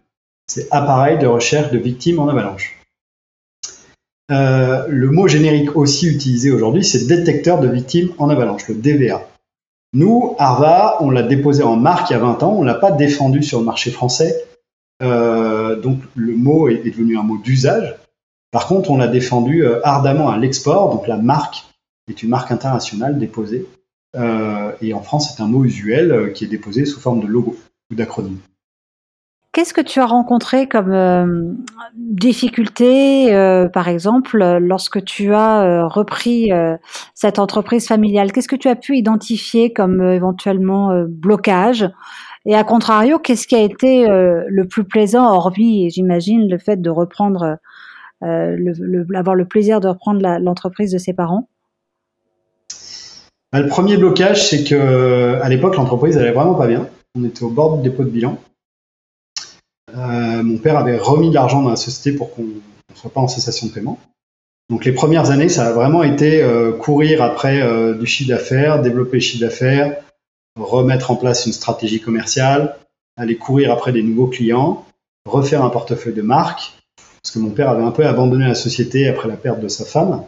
C'est 0.47 0.67
appareil 0.71 1.19
de 1.19 1.27
recherche 1.27 1.71
de 1.71 1.77
victimes 1.77 2.17
en 2.19 2.27
avalanche. 2.27 2.78
Euh, 4.31 4.85
le 4.87 5.09
mot 5.09 5.27
générique 5.27 5.75
aussi 5.75 6.07
utilisé 6.07 6.51
aujourd'hui, 6.51 6.83
c'est 6.83 7.07
détecteur 7.07 7.59
de 7.59 7.67
victimes 7.67 8.11
en 8.17 8.29
avalanche, 8.29 8.67
le 8.67 8.75
DVA. 8.75 9.27
Nous, 9.93 10.35
Arva, 10.37 10.97
on 10.99 11.09
l'a 11.09 11.23
déposé 11.23 11.63
en 11.63 11.75
marque 11.75 12.11
il 12.11 12.13
y 12.13 12.15
a 12.15 12.19
20 12.19 12.43
ans, 12.43 12.53
on 12.57 12.63
l'a 12.63 12.75
pas 12.75 12.91
défendu 12.91 13.41
sur 13.41 13.59
le 13.59 13.65
marché 13.65 13.89
français. 13.89 14.45
Euh, 15.01 15.79
donc 15.79 15.99
le 16.15 16.35
mot 16.35 16.69
est, 16.69 16.83
devenu 16.85 17.17
un 17.17 17.23
mot 17.23 17.37
d'usage. 17.37 17.95
Par 18.51 18.67
contre, 18.67 18.91
on 18.91 18.97
l'a 18.97 19.07
défendu 19.07 19.65
euh, 19.65 19.79
ardemment 19.83 20.29
à 20.29 20.37
l'export, 20.37 20.93
donc 20.93 21.07
la 21.07 21.17
marque 21.17 21.65
est 22.07 22.21
une 22.21 22.29
marque 22.29 22.51
internationale 22.51 23.17
déposée. 23.17 23.65
Et 24.81 24.93
en 24.93 25.01
France, 25.01 25.35
c'est 25.35 25.43
un 25.43 25.47
mot 25.47 25.63
usuel 25.63 26.33
qui 26.33 26.43
est 26.43 26.47
déposé 26.47 26.85
sous 26.85 26.99
forme 26.99 27.21
de 27.21 27.27
logo 27.27 27.55
ou 27.91 27.95
d'acronyme. 27.95 28.39
Qu'est-ce 29.59 29.73
que 29.73 29.81
tu 29.81 29.99
as 29.99 30.05
rencontré 30.05 30.69
comme 30.69 30.93
euh, 30.93 31.53
difficulté, 31.97 33.35
euh, 33.35 33.67
par 33.67 33.89
exemple, 33.89 34.41
lorsque 34.61 35.03
tu 35.03 35.33
as 35.33 35.63
euh, 35.63 35.85
repris 35.85 36.49
cette 37.13 37.39
entreprise 37.39 37.85
familiale? 37.85 38.31
Qu'est-ce 38.31 38.47
que 38.47 38.55
tu 38.55 38.69
as 38.69 38.77
pu 38.77 38.95
identifier 38.95 39.73
comme 39.73 40.01
éventuellement 40.01 41.03
blocage? 41.09 41.89
Et 42.45 42.55
à 42.55 42.63
contrario, 42.63 43.19
qu'est-ce 43.19 43.47
qui 43.47 43.55
a 43.57 43.61
été 43.61 44.07
le 44.07 44.63
plus 44.63 44.85
plaisant, 44.85 45.25
hormis, 45.25 45.89
j'imagine, 45.89 46.49
le 46.49 46.57
fait 46.57 46.81
de 46.81 46.89
reprendre, 46.89 47.57
le, 48.21 49.05
avoir 49.13 49.35
le 49.35 49.43
plaisir 49.43 49.81
de 49.81 49.89
reprendre 49.89 50.21
l'entreprise 50.39 50.93
de 50.93 50.97
ses 50.97 51.11
parents? 51.11 51.49
Bah, 53.51 53.59
Le 53.59 53.67
premier 53.67 53.97
blocage, 53.97 54.47
c'est 54.47 54.63
que 54.63 55.37
à 55.41 55.49
l'époque, 55.49 55.75
l'entreprise 55.75 56.17
allait 56.17 56.31
vraiment 56.31 56.55
pas 56.55 56.67
bien. 56.67 56.87
On 57.13 57.25
était 57.25 57.43
au 57.43 57.49
bord 57.49 57.75
du 57.75 57.89
dépôt 57.89 58.05
de 58.05 58.09
bilan. 58.09 58.37
Euh, 59.95 60.43
mon 60.43 60.57
père 60.57 60.77
avait 60.77 60.97
remis 60.97 61.29
de 61.29 61.35
l'argent 61.35 61.61
dans 61.61 61.69
la 61.69 61.75
société 61.75 62.17
pour 62.17 62.33
qu'on 62.33 62.43
ne 62.43 62.95
soit 62.95 63.11
pas 63.11 63.21
en 63.21 63.27
cessation 63.27 63.67
de 63.67 63.71
paiement. 63.71 63.99
Donc 64.69 64.85
les 64.85 64.91
premières 64.91 65.31
années, 65.31 65.49
ça 65.49 65.67
a 65.67 65.71
vraiment 65.71 66.03
été 66.03 66.43
euh, 66.43 66.71
courir 66.71 67.23
après 67.23 67.61
euh, 67.61 67.95
du 67.95 68.05
chiffre 68.05 68.29
d'affaires, 68.29 68.81
développer 68.81 69.17
le 69.17 69.21
chiffre 69.21 69.41
d'affaires, 69.41 69.97
remettre 70.59 71.11
en 71.11 71.15
place 71.15 71.45
une 71.45 71.53
stratégie 71.53 72.01
commerciale, 72.01 72.75
aller 73.17 73.35
courir 73.35 73.71
après 73.71 73.91
des 73.91 74.03
nouveaux 74.03 74.27
clients, 74.27 74.85
refaire 75.25 75.63
un 75.63 75.69
portefeuille 75.69 76.13
de 76.13 76.21
marque, 76.21 76.73
parce 77.21 77.33
que 77.33 77.39
mon 77.39 77.49
père 77.49 77.69
avait 77.69 77.83
un 77.83 77.91
peu 77.91 78.05
abandonné 78.05 78.47
la 78.47 78.55
société 78.55 79.07
après 79.07 79.27
la 79.27 79.37
perte 79.37 79.59
de 79.59 79.67
sa 79.67 79.85
femme. 79.85 80.23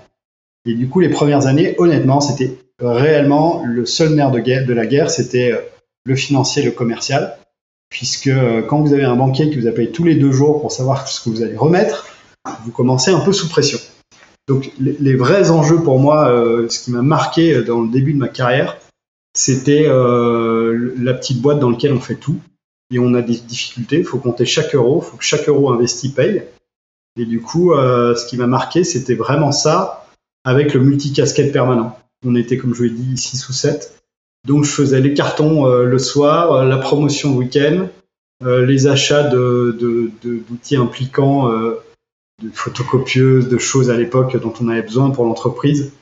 Et 0.65 0.74
du 0.74 0.89
coup, 0.89 1.00
les 1.00 1.10
premières 1.10 1.48
années, 1.48 1.75
honnêtement, 1.77 2.20
c'était 2.20 2.58
réellement 2.80 3.63
le 3.65 3.86
seul 3.86 4.15
nerf 4.15 4.32
de, 4.32 4.74
la 4.74 4.86
guerre, 4.86 5.10
c'était 5.10 5.53
le 6.03 6.15
financier, 6.15 6.63
le 6.63 6.72
commercial 6.72 7.38
puisque 7.91 8.27
euh, 8.27 8.63
quand 8.63 8.81
vous 8.81 8.93
avez 8.93 9.03
un 9.03 9.15
banquier 9.15 9.51
qui 9.51 9.60
vous 9.60 9.67
appelle 9.67 9.91
tous 9.91 10.03
les 10.03 10.15
deux 10.15 10.31
jours 10.31 10.60
pour 10.60 10.71
savoir 10.71 11.07
ce 11.07 11.24
que 11.24 11.29
vous 11.29 11.43
allez 11.43 11.57
remettre, 11.57 12.07
vous 12.63 12.71
commencez 12.71 13.12
un 13.12 13.19
peu 13.19 13.33
sous 13.33 13.50
pression. 13.50 13.77
Donc 14.48 14.71
les, 14.79 15.15
vrais 15.15 15.51
enjeux 15.51 15.83
pour 15.83 16.00
moi, 16.00 16.29
euh, 16.29 16.67
ce 16.69 16.83
qui 16.83 16.91
m'a 16.91 17.03
marqué 17.03 17.62
dans 17.62 17.81
le 17.81 17.89
début 17.89 18.13
de 18.13 18.17
ma 18.17 18.29
carrière, 18.29 18.77
c'était 19.33 19.86
euh, 19.86 20.93
la 20.98 21.13
petite 21.13 21.41
boîte 21.41 21.60
dans 21.60 21.69
laquelle 21.69 21.93
on 21.93 22.00
fait 22.00 22.15
tout 22.15 22.39
et 22.91 22.98
on 22.98 23.13
a 23.13 23.21
des 23.21 23.36
difficultés. 23.36 24.00
Il 24.00 24.05
faut 24.05 24.17
compter 24.17 24.45
chaque 24.45 24.74
euro, 24.74 25.03
il 25.05 25.10
faut 25.10 25.17
que 25.17 25.24
chaque 25.24 25.48
euro 25.48 25.71
investi 25.71 26.10
paye. 26.10 26.43
Et 27.17 27.25
du 27.25 27.41
coup, 27.41 27.74
ce 27.74 28.25
qui 28.25 28.38
m'a 28.38 28.48
marqué, 28.48 28.86
c'était 28.86 29.15
vraiment 29.15 29.51
ça 29.51 30.07
avec 30.45 30.74
le 30.74 30.79
multicasquette 30.79 31.51
permanent. 31.51 31.98
On 32.25 32.36
était, 32.36 32.57
comme 32.57 32.74
je 32.74 32.77
vous 32.79 32.83
l'ai 32.86 32.89
dit, 32.89 33.17
6 33.17 33.50
ou 33.50 33.53
7. 33.53 34.00
Donc 34.48 34.63
je 34.63 34.71
faisais 34.71 35.01
les 35.01 35.13
cartons 35.13 35.67
euh, 35.67 35.86
le 35.86 36.00
soir, 36.00 36.53
euh, 36.53 36.65
la 36.65 36.77
promotion 36.77 37.36
week-end, 37.36 37.88
euh, 38.43 38.65
les 38.65 38.88
achats 38.88 39.24
d'outils 39.24 40.75
impliquant 40.75 41.50
de 41.51 42.50
photocopieuses, 42.51 43.50
de 43.50 43.57
choses 43.60 43.91
à 43.91 43.98
l'époque 43.98 44.36
dont 44.41 44.53
on 44.62 44.69
avait 44.69 44.81
besoin 44.81 45.12
pour 45.12 45.25
l'entreprise. 45.25 45.93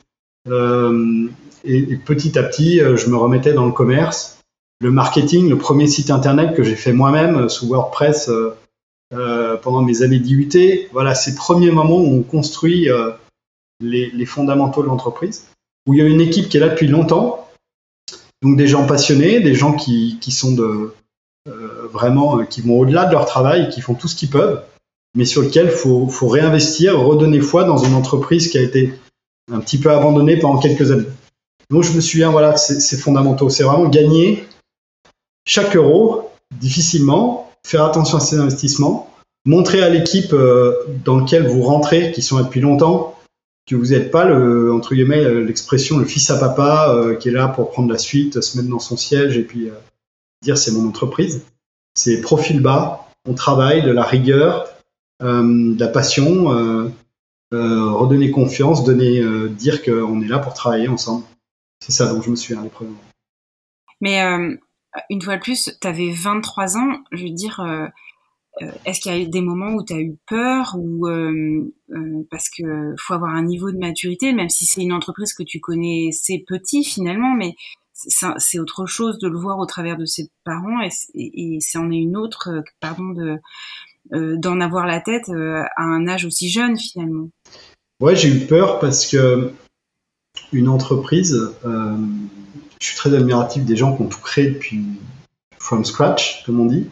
Et, 0.46 1.96
petit 2.06 2.38
à 2.38 2.42
petit, 2.42 2.78
je 2.78 3.10
me 3.10 3.16
remettais 3.16 3.52
dans 3.52 3.66
le 3.66 3.72
commerce, 3.72 4.38
le 4.80 4.90
marketing, 4.90 5.50
le 5.50 5.58
premier 5.58 5.86
site 5.86 6.10
internet 6.10 6.56
que 6.56 6.62
j'ai 6.62 6.76
fait 6.76 6.94
moi-même 6.94 7.50
sous 7.50 7.68
WordPress 7.68 8.30
pendant 9.10 9.82
mes 9.82 10.00
années 10.00 10.18
d'IUT. 10.18 10.88
Voilà, 10.92 11.14
ces 11.14 11.34
premiers 11.34 11.70
moments 11.70 11.98
où 11.98 12.16
on 12.16 12.22
construit 12.22 12.88
les, 13.80 14.10
les 14.10 14.26
fondamentaux 14.26 14.82
de 14.82 14.88
l'entreprise, 14.88 15.46
où 15.86 15.92
il 15.92 16.00
y 16.00 16.02
a 16.02 16.06
une 16.06 16.22
équipe 16.22 16.48
qui 16.48 16.56
est 16.56 16.60
là 16.60 16.70
depuis 16.70 16.88
longtemps, 16.88 17.49
donc 18.42 18.56
des 18.56 18.66
gens 18.66 18.86
passionnés, 18.86 19.40
des 19.40 19.54
gens 19.54 19.74
qui, 19.74 20.18
qui 20.20 20.32
sont 20.32 20.52
de, 20.52 20.94
euh, 21.48 21.88
vraiment, 21.92 22.38
euh, 22.38 22.44
qui 22.44 22.60
vont 22.60 22.78
au-delà 22.78 23.06
de 23.06 23.12
leur 23.12 23.26
travail, 23.26 23.68
qui 23.70 23.80
font 23.80 23.94
tout 23.94 24.08
ce 24.08 24.16
qu'ils 24.16 24.30
peuvent, 24.30 24.62
mais 25.14 25.24
sur 25.24 25.42
lequel 25.42 25.66
il 25.66 25.72
faut, 25.72 26.08
faut 26.08 26.28
réinvestir, 26.28 27.00
redonner 27.00 27.40
foi 27.40 27.64
dans 27.64 27.78
une 27.78 27.94
entreprise 27.94 28.48
qui 28.48 28.58
a 28.58 28.62
été 28.62 28.94
un 29.52 29.60
petit 29.60 29.78
peu 29.78 29.90
abandonnée 29.90 30.36
pendant 30.36 30.58
quelques 30.58 30.90
années. 30.90 31.08
Donc 31.70 31.84
je 31.84 31.92
me 31.92 32.00
souviens, 32.00 32.30
voilà, 32.30 32.56
c'est 32.56 32.96
fondamentaux. 32.96 33.48
C'est 33.48 33.62
vraiment 33.62 33.88
gagner 33.88 34.44
chaque 35.46 35.76
euro 35.76 36.30
difficilement, 36.58 37.50
faire 37.66 37.84
attention 37.84 38.18
à 38.18 38.20
ses 38.20 38.38
investissements, 38.38 39.10
montrer 39.46 39.82
à 39.82 39.88
l'équipe 39.88 40.32
euh, 40.32 40.74
dans 41.04 41.20
laquelle 41.20 41.46
vous 41.46 41.62
rentrez, 41.62 42.12
qui 42.12 42.22
sont 42.22 42.38
là 42.38 42.44
depuis 42.44 42.60
longtemps, 42.60 43.16
que 43.70 43.76
vous 43.76 43.90
n'êtes 43.90 44.10
pas 44.10 44.24
le 44.24 44.72
entre 44.72 44.94
guillemets 44.94 45.44
l'expression 45.44 45.98
le 45.98 46.04
fils 46.04 46.28
à 46.30 46.38
papa 46.38 46.92
euh, 46.92 47.14
qui 47.14 47.28
est 47.28 47.32
là 47.32 47.46
pour 47.46 47.70
prendre 47.70 47.88
la 47.90 47.98
suite, 47.98 48.40
se 48.40 48.56
mettre 48.56 48.68
dans 48.68 48.80
son 48.80 48.96
siège 48.96 49.38
et 49.38 49.44
puis 49.44 49.68
euh, 49.68 49.74
dire 50.42 50.58
c'est 50.58 50.72
mon 50.72 50.88
entreprise. 50.88 51.44
C'est 51.94 52.20
profil 52.20 52.60
bas, 52.60 53.08
on 53.28 53.34
travaille, 53.34 53.82
de 53.82 53.92
la 53.92 54.02
rigueur, 54.02 54.66
euh, 55.22 55.74
de 55.74 55.78
la 55.78 55.88
passion, 55.88 56.92
redonner 57.52 58.30
confiance, 58.32 58.84
donner, 58.84 59.22
dire 59.50 59.84
qu'on 59.84 60.20
est 60.20 60.28
là 60.28 60.40
pour 60.40 60.54
travailler 60.54 60.88
ensemble. 60.88 61.24
C'est 61.80 61.92
ça 61.92 62.12
dont 62.12 62.22
je 62.22 62.30
me 62.30 62.36
suis 62.36 62.54
les 62.54 62.68
premiers 62.68 62.90
Mais 64.00 64.20
une 65.10 65.22
fois 65.22 65.36
de 65.36 65.42
plus, 65.42 65.76
tu 65.80 65.86
avais 65.86 66.10
23 66.10 66.76
ans, 66.76 67.04
je 67.12 67.24
veux 67.24 67.30
dire 67.30 67.60
est-ce 68.84 69.00
qu'il 69.00 69.16
y 69.16 69.22
a 69.22 69.26
des 69.26 69.40
moments 69.40 69.74
où 69.74 69.84
tu 69.84 69.92
as 69.94 70.00
eu 70.00 70.16
peur 70.26 70.74
ou 70.76 71.06
euh, 71.08 71.72
euh, 71.90 72.26
parce 72.30 72.48
que 72.50 72.94
faut 72.98 73.14
avoir 73.14 73.34
un 73.34 73.44
niveau 73.44 73.70
de 73.70 73.78
maturité, 73.78 74.32
même 74.32 74.48
si 74.48 74.66
c'est 74.66 74.82
une 74.82 74.92
entreprise 74.92 75.32
que 75.32 75.42
tu 75.42 75.60
connais, 75.60 76.10
c'est 76.12 76.44
petit 76.46 76.84
finalement, 76.84 77.34
mais 77.34 77.54
c'est 77.92 78.58
autre 78.58 78.86
chose 78.86 79.18
de 79.18 79.28
le 79.28 79.38
voir 79.38 79.58
au 79.58 79.66
travers 79.66 79.98
de 79.98 80.06
ses 80.06 80.30
parents 80.44 80.80
et, 81.14 81.58
c'en 81.60 81.90
est 81.90 81.98
une 81.98 82.16
autre, 82.16 82.62
d'en 84.10 84.60
avoir 84.60 84.86
la 84.86 85.00
tête 85.00 85.28
à 85.28 85.82
un 85.82 86.08
âge 86.08 86.24
aussi 86.24 86.48
jeune 86.48 86.78
finalement. 86.78 87.28
Ouais, 88.00 88.16
j'ai 88.16 88.28
eu 88.28 88.46
peur 88.46 88.78
parce 88.78 89.06
que 89.06 89.52
une 90.54 90.68
entreprise, 90.68 91.52
je 91.62 92.86
suis 92.86 92.96
très 92.96 93.14
admiratif 93.14 93.66
des 93.66 93.76
gens 93.76 93.94
qui 93.94 94.00
ont 94.00 94.08
tout 94.08 94.20
créé 94.20 94.48
depuis 94.48 94.82
from 95.58 95.84
scratch, 95.84 96.42
comme 96.46 96.58
on 96.58 96.66
dit. 96.66 96.88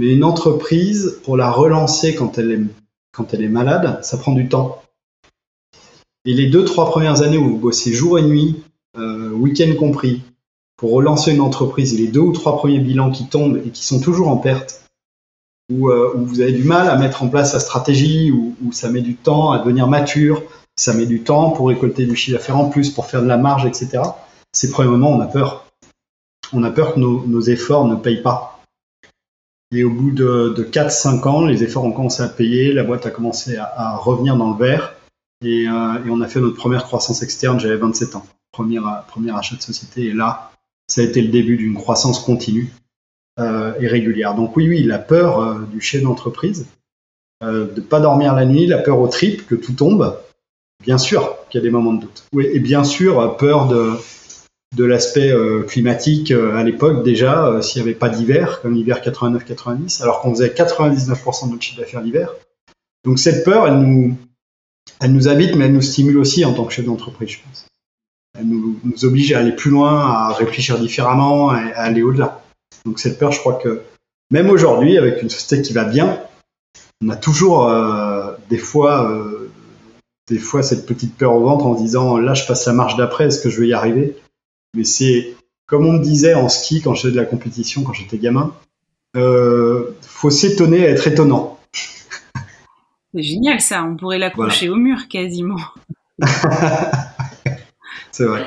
Mais 0.00 0.14
une 0.14 0.24
entreprise, 0.24 1.18
pour 1.24 1.36
la 1.36 1.50
relancer 1.50 2.14
quand 2.14 2.38
elle 2.38 2.70
est, 3.12 3.48
malade, 3.48 4.02
ça 4.02 4.16
prend 4.16 4.32
du 4.32 4.48
temps. 4.48 4.80
Et 6.24 6.32
les 6.32 6.46
deux, 6.46 6.64
trois 6.64 6.88
premières 6.90 7.20
années 7.20 7.36
où 7.36 7.50
vous 7.50 7.58
bossez 7.58 7.92
jour 7.92 8.18
et 8.18 8.22
nuit, 8.22 8.62
euh, 8.96 9.28
week-end 9.32 9.70
compris, 9.78 10.22
pour 10.78 10.92
relancer 10.92 11.34
une 11.34 11.42
entreprise, 11.42 11.92
et 11.92 11.98
les 11.98 12.06
deux 12.06 12.20
ou 12.20 12.32
trois 12.32 12.56
premiers 12.56 12.78
bilans 12.78 13.10
qui 13.10 13.26
tombent 13.26 13.58
et 13.58 13.68
qui 13.68 13.84
sont 13.84 14.00
toujours 14.00 14.28
en 14.28 14.38
perte, 14.38 14.86
où, 15.70 15.90
euh, 15.90 16.14
vous 16.16 16.40
avez 16.40 16.52
du 16.52 16.64
mal 16.64 16.88
à 16.88 16.96
mettre 16.96 17.22
en 17.22 17.28
place 17.28 17.52
la 17.52 17.60
stratégie, 17.60 18.32
où, 18.32 18.72
ça 18.72 18.88
met 18.88 19.02
du 19.02 19.16
temps 19.16 19.52
à 19.52 19.58
devenir 19.58 19.86
mature, 19.86 20.42
ça 20.76 20.94
met 20.94 21.04
du 21.04 21.20
temps 21.24 21.50
pour 21.50 21.68
récolter 21.68 22.06
du 22.06 22.16
chiffre 22.16 22.38
d'affaires 22.38 22.56
en 22.56 22.70
plus, 22.70 22.88
pour 22.88 23.04
faire 23.04 23.20
de 23.20 23.28
la 23.28 23.36
marge, 23.36 23.66
etc. 23.66 24.00
Ces 24.54 24.70
premiers 24.70 24.88
moments, 24.88 25.10
on 25.10 25.20
a 25.20 25.26
peur. 25.26 25.66
On 26.54 26.62
a 26.62 26.70
peur 26.70 26.94
que 26.94 27.00
nos 27.00 27.40
efforts 27.42 27.84
ne 27.84 27.96
payent 27.96 28.22
pas. 28.22 28.49
Et 29.72 29.84
au 29.84 29.90
bout 29.90 30.10
de, 30.10 30.52
de 30.56 30.64
4-5 30.64 31.28
ans, 31.28 31.44
les 31.44 31.62
efforts 31.62 31.84
ont 31.84 31.92
commencé 31.92 32.22
à 32.22 32.28
payer, 32.28 32.72
la 32.72 32.82
boîte 32.82 33.06
a 33.06 33.10
commencé 33.10 33.56
à, 33.56 33.96
revenir 33.96 34.36
dans 34.36 34.50
le 34.50 34.58
vert 34.58 34.94
et, 35.42 35.68
euh, 35.68 36.04
et, 36.04 36.10
on 36.10 36.20
a 36.20 36.28
fait 36.28 36.40
notre 36.40 36.56
première 36.56 36.84
croissance 36.84 37.22
externe, 37.22 37.60
j'avais 37.60 37.76
27 37.76 38.16
ans, 38.16 38.26
premier, 38.52 38.80
premier 39.08 39.30
achat 39.30 39.56
de 39.56 39.62
société 39.62 40.06
et 40.06 40.12
là, 40.12 40.50
ça 40.88 41.02
a 41.02 41.04
été 41.04 41.22
le 41.22 41.28
début 41.28 41.56
d'une 41.56 41.74
croissance 41.74 42.18
continue 42.18 42.72
euh, 43.38 43.72
et 43.80 43.86
régulière. 43.86 44.34
Donc 44.34 44.56
oui, 44.56 44.68
oui, 44.68 44.82
la 44.82 44.98
peur 44.98 45.40
euh, 45.40 45.60
du 45.72 45.80
chef 45.80 46.02
d'entreprise, 46.02 46.66
euh, 47.42 47.72
de 47.72 47.80
pas 47.80 48.00
dormir 48.00 48.34
la 48.34 48.44
nuit, 48.44 48.66
la 48.66 48.78
peur 48.78 48.98
au 48.98 49.08
trip, 49.08 49.46
que 49.46 49.54
tout 49.54 49.72
tombe, 49.72 50.18
bien 50.82 50.98
sûr 50.98 51.36
qu'il 51.48 51.58
y 51.58 51.62
a 51.62 51.64
des 51.64 51.70
moments 51.70 51.94
de 51.94 52.02
doute. 52.02 52.24
Oui, 52.32 52.48
et 52.52 52.58
bien 52.58 52.84
sûr, 52.84 53.36
peur 53.36 53.68
de 53.68 53.92
de 54.76 54.84
l'aspect 54.84 55.30
euh, 55.30 55.62
climatique 55.62 56.30
euh, 56.30 56.56
à 56.56 56.62
l'époque 56.62 57.02
déjà, 57.02 57.46
euh, 57.46 57.60
s'il 57.60 57.82
n'y 57.82 57.88
avait 57.88 57.98
pas 57.98 58.08
d'hiver, 58.08 58.60
comme 58.62 58.74
l'hiver 58.74 59.00
89-90, 59.00 60.02
alors 60.02 60.20
qu'on 60.20 60.30
faisait 60.32 60.48
99% 60.48 61.46
de 61.46 61.52
notre 61.52 61.62
chiffre 61.62 61.80
d'affaires 61.80 62.00
l'hiver. 62.00 62.32
Donc 63.04 63.18
cette 63.18 63.44
peur, 63.44 63.66
elle 63.66 63.80
nous, 63.80 64.16
elle 65.00 65.12
nous 65.12 65.26
habite, 65.26 65.56
mais 65.56 65.66
elle 65.66 65.72
nous 65.72 65.82
stimule 65.82 66.18
aussi 66.18 66.44
en 66.44 66.54
tant 66.54 66.64
que 66.64 66.72
chef 66.72 66.84
d'entreprise, 66.84 67.30
je 67.30 67.38
pense. 67.42 67.66
Elle 68.38 68.46
nous, 68.46 68.78
oblige 69.02 69.32
à 69.32 69.40
aller 69.40 69.52
plus 69.52 69.70
loin, 69.70 70.02
à 70.02 70.32
réfléchir 70.32 70.78
différemment, 70.78 71.50
à, 71.50 71.58
aller 71.58 72.02
au-delà. 72.02 72.44
Donc 72.84 73.00
cette 73.00 73.18
peur, 73.18 73.32
je 73.32 73.40
crois 73.40 73.54
que 73.54 73.82
même 74.30 74.50
aujourd'hui, 74.50 74.96
avec 74.96 75.20
une 75.20 75.30
société 75.30 75.62
qui 75.62 75.72
va 75.72 75.84
bien, 75.84 76.20
on 77.02 77.08
a 77.08 77.16
toujours 77.16 77.68
des 78.48 78.58
fois, 78.58 79.12
des 80.28 80.38
fois 80.38 80.62
cette 80.62 80.86
petite 80.86 81.16
peur 81.16 81.34
au 81.34 81.40
ventre 81.40 81.66
en 81.66 81.74
disant 81.74 82.18
là, 82.18 82.34
je 82.34 82.46
passe 82.46 82.66
la 82.66 82.72
marche 82.72 82.96
d'après, 82.96 83.26
est-ce 83.26 83.42
que 83.42 83.50
je 83.50 83.60
vais 83.60 83.68
y 83.68 83.72
arriver? 83.72 84.16
Mais 84.74 84.84
c'est 84.84 85.34
comme 85.66 85.86
on 85.86 85.92
me 85.92 86.02
disait 86.02 86.34
en 86.34 86.48
ski 86.48 86.82
quand 86.82 86.94
je 86.94 87.02
faisais 87.02 87.12
de 87.12 87.16
la 87.16 87.24
compétition, 87.24 87.82
quand 87.82 87.92
j'étais 87.92 88.18
gamin, 88.18 88.52
euh, 89.16 89.96
faut 90.02 90.30
s'étonner 90.30 90.84
à 90.86 90.90
être 90.90 91.06
étonnant. 91.06 91.58
C'est 93.14 93.22
génial 93.22 93.60
ça, 93.60 93.84
on 93.84 93.96
pourrait 93.96 94.18
l'accrocher 94.18 94.68
au 94.68 94.76
mur 94.76 95.08
quasiment. 95.08 95.58
c'est 98.12 98.24
vrai. 98.24 98.46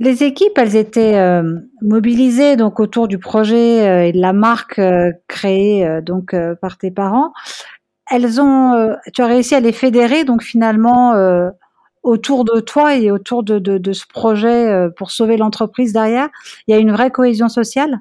Les 0.00 0.24
équipes, 0.24 0.56
elles 0.56 0.76
étaient 0.76 1.16
euh, 1.16 1.58
mobilisées 1.80 2.56
donc 2.56 2.80
autour 2.80 3.08
du 3.08 3.18
projet 3.18 3.88
euh, 3.88 4.06
et 4.06 4.12
de 4.12 4.20
la 4.20 4.32
marque 4.32 4.78
euh, 4.78 5.12
créée 5.28 6.00
donc 6.02 6.34
par 6.60 6.78
tes 6.78 6.90
parents. 6.90 7.32
Elles 8.10 8.40
ont, 8.40 8.94
tu 9.12 9.22
as 9.22 9.26
réussi 9.26 9.54
à 9.54 9.60
les 9.60 9.72
fédérer 9.72 10.24
donc 10.24 10.42
finalement 10.42 11.14
autour 12.04 12.44
de 12.44 12.60
toi 12.60 12.96
et 12.96 13.10
autour 13.10 13.42
de, 13.42 13.92
ce 13.92 14.04
projet 14.06 14.88
pour 14.96 15.10
sauver 15.10 15.36
l'entreprise 15.36 15.92
derrière. 15.92 16.28
Il 16.66 16.72
y 16.72 16.74
a 16.74 16.78
une 16.78 16.92
vraie 16.92 17.10
cohésion 17.10 17.48
sociale? 17.48 18.00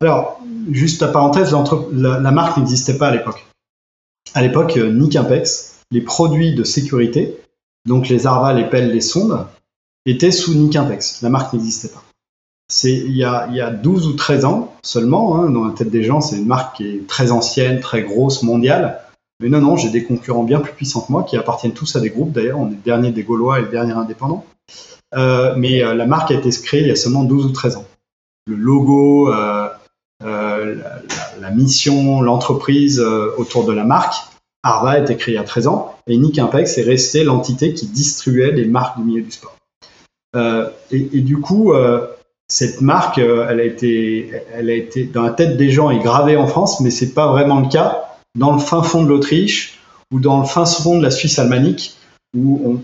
Alors, 0.00 0.40
juste 0.70 1.00
la 1.00 1.08
parenthèse, 1.08 1.54
la, 1.92 2.30
marque 2.30 2.58
n'existait 2.58 2.98
pas 2.98 3.08
à 3.08 3.12
l'époque. 3.12 3.46
À 4.34 4.42
l'époque, 4.42 4.76
Nick 4.76 5.16
Impex, 5.16 5.80
les 5.90 6.00
produits 6.00 6.54
de 6.54 6.64
sécurité, 6.64 7.38
donc 7.86 8.08
les 8.08 8.26
arvas, 8.26 8.52
les 8.52 8.68
pelles, 8.68 8.92
les 8.92 9.00
sondes, 9.00 9.46
était 10.06 10.32
sous 10.32 10.54
Nick 10.54 10.76
Impex. 10.76 11.22
La 11.22 11.30
marque 11.30 11.52
n'existait 11.52 11.88
pas. 11.88 12.02
C'est 12.68 12.92
il 12.92 13.16
y 13.16 13.24
a, 13.24 13.46
il 13.50 13.56
y 13.56 13.60
a 13.60 13.70
12 13.70 14.08
ou 14.08 14.12
13 14.14 14.44
ans 14.46 14.74
seulement, 14.82 15.36
hein, 15.36 15.50
dans 15.50 15.64
la 15.64 15.74
tête 15.74 15.90
des 15.90 16.02
gens, 16.02 16.20
c'est 16.20 16.36
une 16.36 16.46
marque 16.46 16.76
qui 16.76 16.86
est 16.86 17.06
très 17.06 17.30
ancienne, 17.30 17.80
très 17.80 18.02
grosse, 18.02 18.42
mondiale. 18.42 19.00
Mais 19.40 19.48
non, 19.48 19.60
non, 19.60 19.76
j'ai 19.76 19.90
des 19.90 20.04
concurrents 20.04 20.44
bien 20.44 20.60
plus 20.60 20.72
puissants 20.72 21.00
que 21.00 21.10
moi, 21.10 21.24
qui 21.24 21.36
appartiennent 21.36 21.74
tous 21.74 21.96
à 21.96 22.00
des 22.00 22.10
groupes 22.10 22.32
d'ailleurs. 22.32 22.60
On 22.60 22.68
est 22.68 22.70
le 22.70 22.76
dernier 22.76 23.10
des 23.10 23.24
Gaulois 23.24 23.58
et 23.58 23.62
le 23.62 23.68
dernier 23.68 23.92
indépendant. 23.92 24.46
Euh, 25.14 25.54
mais 25.56 25.82
euh, 25.82 25.94
la 25.94 26.06
marque 26.06 26.30
a 26.30 26.34
été 26.34 26.50
créée 26.50 26.80
il 26.80 26.88
y 26.88 26.90
a 26.90 26.96
seulement 26.96 27.24
12 27.24 27.46
ou 27.46 27.50
13 27.50 27.76
ans. 27.76 27.86
Le 28.46 28.56
logo, 28.56 29.32
euh, 29.32 29.68
la, 30.22 31.50
mission, 31.50 32.20
l'entreprise 32.20 33.00
autour 33.00 33.64
de 33.64 33.72
la 33.72 33.84
marque, 33.84 34.14
Arva 34.62 34.92
a 34.92 34.98
été 34.98 35.16
créée 35.16 35.34
il 35.34 35.38
y 35.38 35.40
a 35.40 35.44
13 35.44 35.66
ans, 35.66 35.96
et 36.06 36.16
Nick 36.16 36.38
Impex 36.38 36.78
est 36.78 36.82
resté 36.82 37.24
l'entité 37.24 37.74
qui 37.74 37.86
distribuait 37.86 38.52
les 38.52 38.66
marques 38.66 38.98
du 38.98 39.04
milieu 39.04 39.22
du 39.22 39.30
sport. 39.30 39.56
Et, 40.90 41.20
du 41.20 41.38
coup, 41.38 41.72
cette 42.48 42.80
marque, 42.80 43.18
elle 43.18 43.60
a 43.60 43.64
été, 43.64 44.30
elle 44.52 44.68
a 44.68 44.74
été 44.74 45.04
dans 45.04 45.22
la 45.22 45.30
tête 45.30 45.56
des 45.56 45.70
gens 45.70 45.90
et 45.90 45.98
gravée 45.98 46.36
en 46.36 46.46
France, 46.46 46.80
mais 46.80 46.90
c'est 46.90 47.12
pas 47.12 47.28
vraiment 47.28 47.60
le 47.60 47.68
cas 47.68 48.03
dans 48.34 48.52
le 48.52 48.58
fin 48.58 48.82
fond 48.82 49.04
de 49.04 49.08
l'Autriche 49.08 49.78
ou 50.12 50.20
dans 50.20 50.40
le 50.40 50.46
fin 50.46 50.66
fond 50.66 50.98
de 50.98 51.02
la 51.02 51.10
Suisse 51.10 51.38
alémanique, 51.38 51.96
où 52.36 52.80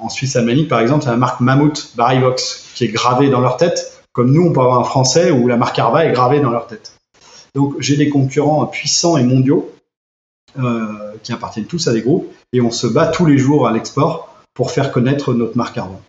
en 0.00 0.08
Suisse 0.08 0.36
alémanique, 0.36 0.68
par 0.68 0.80
exemple, 0.80 1.04
c'est 1.04 1.10
la 1.10 1.16
marque 1.16 1.40
Mammouth 1.40 1.92
Barivox 1.96 2.72
qui 2.74 2.84
est 2.84 2.88
gravée 2.88 3.30
dans 3.30 3.40
leur 3.40 3.56
tête, 3.56 4.02
comme 4.12 4.32
nous, 4.32 4.42
on 4.46 4.52
peut 4.52 4.60
avoir 4.60 4.80
un 4.80 4.84
français 4.84 5.30
où 5.30 5.46
la 5.46 5.56
marque 5.56 5.78
Arva 5.78 6.04
est 6.04 6.12
gravée 6.12 6.40
dans 6.40 6.50
leur 6.50 6.66
tête. 6.66 6.92
Donc, 7.54 7.76
j'ai 7.78 7.96
des 7.96 8.08
concurrents 8.08 8.66
puissants 8.66 9.16
et 9.16 9.22
mondiaux 9.22 9.72
qui 11.22 11.32
appartiennent 11.32 11.66
tous 11.66 11.86
à 11.88 11.92
des 11.92 12.02
groupes, 12.02 12.32
et 12.52 12.60
on 12.60 12.70
se 12.70 12.86
bat 12.86 13.06
tous 13.06 13.26
les 13.26 13.38
jours 13.38 13.68
à 13.68 13.72
l'export 13.72 14.34
pour 14.54 14.72
faire 14.72 14.90
connaître 14.90 15.34
notre 15.34 15.56
marque 15.56 15.78
Arva. 15.78 16.00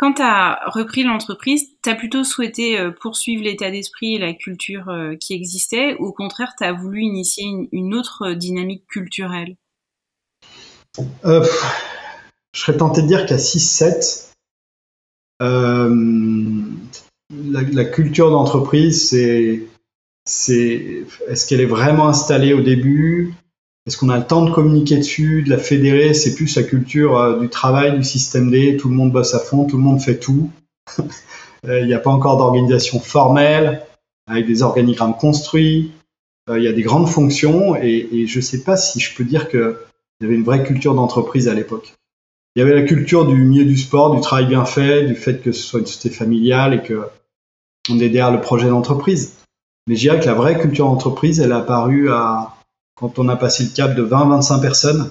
Quand 0.00 0.14
tu 0.14 0.22
as 0.22 0.58
repris 0.64 1.02
l'entreprise, 1.02 1.66
tu 1.82 1.90
as 1.90 1.94
plutôt 1.94 2.24
souhaité 2.24 2.80
euh, 2.80 2.90
poursuivre 2.90 3.44
l'état 3.44 3.70
d'esprit 3.70 4.14
et 4.14 4.18
la 4.18 4.32
culture 4.32 4.88
euh, 4.88 5.14
qui 5.14 5.34
existait 5.34 5.94
ou 5.98 6.06
au 6.06 6.12
contraire, 6.14 6.54
tu 6.56 6.64
as 6.64 6.72
voulu 6.72 7.02
initier 7.02 7.44
une, 7.70 7.94
autre 7.94 8.32
dynamique 8.32 8.86
culturelle? 8.86 9.56
Euh, 11.26 11.46
Je 12.54 12.60
serais 12.62 12.78
tenté 12.78 13.02
de 13.02 13.08
dire 13.08 13.26
qu'à 13.26 13.36
6-7, 13.36 14.30
la, 15.38 15.90
culture 17.84 18.30
d'entreprise, 18.30 19.06
c'est 19.06 19.68
est-ce 21.28 21.46
qu'elle 21.46 21.60
est 21.60 21.66
vraiment 21.66 22.08
installée 22.08 22.54
au 22.54 22.62
début? 22.62 23.34
Est-ce 23.86 23.96
qu'on 23.96 24.10
a 24.10 24.18
le 24.18 24.26
temps 24.26 24.44
de 24.44 24.50
communiquer 24.50 24.98
dessus, 24.98 25.42
de 25.42 25.50
la 25.50 25.58
fédérer? 25.58 26.12
C'est 26.14 26.34
plus 26.34 26.54
la 26.56 26.62
culture 26.62 27.16
euh, 27.16 27.38
du 27.38 27.48
travail, 27.48 27.96
du 27.96 28.04
système 28.04 28.50
D. 28.50 28.76
Tout 28.76 28.88
le 28.88 28.94
monde 28.94 29.12
bosse 29.12 29.34
à 29.34 29.38
fond, 29.38 29.64
tout 29.64 29.76
le 29.76 29.82
monde 29.82 30.00
fait 30.00 30.18
tout. 30.18 30.50
Euh, 31.68 31.80
il 31.80 31.88
n'y 31.88 31.92
a 31.92 31.98
pas 31.98 32.08
encore 32.08 32.38
d'organisation 32.38 33.00
formelle, 33.00 33.84
avec 34.26 34.46
des 34.46 34.62
organigrammes 34.62 35.14
construits. 35.14 35.92
Euh, 36.48 36.58
il 36.58 36.64
y 36.64 36.68
a 36.68 36.72
des 36.72 36.80
grandes 36.80 37.06
fonctions 37.06 37.76
et, 37.76 38.26
je 38.26 38.38
ne 38.38 38.42
sais 38.42 38.62
pas 38.62 38.78
si 38.78 38.98
je 38.98 39.14
peux 39.14 39.24
dire 39.24 39.50
qu'il 39.50 39.76
y 40.22 40.24
avait 40.24 40.36
une 40.36 40.42
vraie 40.42 40.62
culture 40.62 40.94
d'entreprise 40.94 41.48
à 41.48 41.54
l'époque. 41.54 41.92
Il 42.56 42.60
y 42.60 42.62
avait 42.62 42.74
la 42.74 42.86
culture 42.86 43.26
du 43.26 43.34
milieu 43.34 43.66
du 43.66 43.76
sport, 43.76 44.14
du 44.14 44.22
travail 44.22 44.46
bien 44.46 44.64
fait, 44.64 45.04
du 45.04 45.14
fait 45.14 45.42
que 45.42 45.52
ce 45.52 45.62
soit 45.62 45.80
une 45.80 45.86
société 45.86 46.08
familiale 46.08 46.72
et 46.72 46.82
que 46.82 47.02
on 47.90 47.96
est 47.96 48.08
derrière 48.08 48.32
le 48.32 48.40
projet 48.40 48.70
d'entreprise. 48.70 49.36
Mais 49.86 49.96
je 49.96 50.00
dirais 50.00 50.18
que 50.18 50.24
la 50.24 50.32
vraie 50.32 50.58
culture 50.58 50.86
d'entreprise, 50.86 51.40
elle 51.40 51.52
a 51.52 51.58
apparu 51.58 52.10
à, 52.10 52.56
quand 53.00 53.18
on 53.18 53.28
a 53.28 53.36
passé 53.36 53.64
le 53.64 53.70
cap 53.70 53.94
de 53.94 54.04
20-25 54.04 54.60
personnes, 54.60 55.10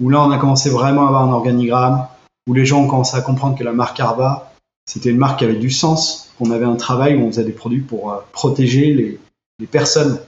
où 0.00 0.08
là 0.08 0.22
on 0.22 0.30
a 0.30 0.38
commencé 0.38 0.70
vraiment 0.70 1.04
à 1.04 1.08
avoir 1.08 1.22
un 1.24 1.32
organigramme, 1.32 2.06
où 2.48 2.54
les 2.54 2.64
gens 2.64 2.82
ont 2.82 2.86
commencé 2.86 3.16
à 3.16 3.20
comprendre 3.20 3.58
que 3.58 3.64
la 3.64 3.72
marque 3.72 3.98
Arva, 3.98 4.52
c'était 4.88 5.10
une 5.10 5.18
marque 5.18 5.40
qui 5.40 5.44
avait 5.44 5.56
du 5.56 5.70
sens, 5.70 6.30
qu'on 6.38 6.52
avait 6.52 6.64
un 6.64 6.76
travail 6.76 7.16
où 7.16 7.22
on 7.22 7.30
faisait 7.30 7.44
des 7.44 7.52
produits 7.52 7.80
pour 7.80 8.12
euh, 8.12 8.18
protéger 8.32 9.18
les, 9.58 9.66
personnes, 9.66 10.20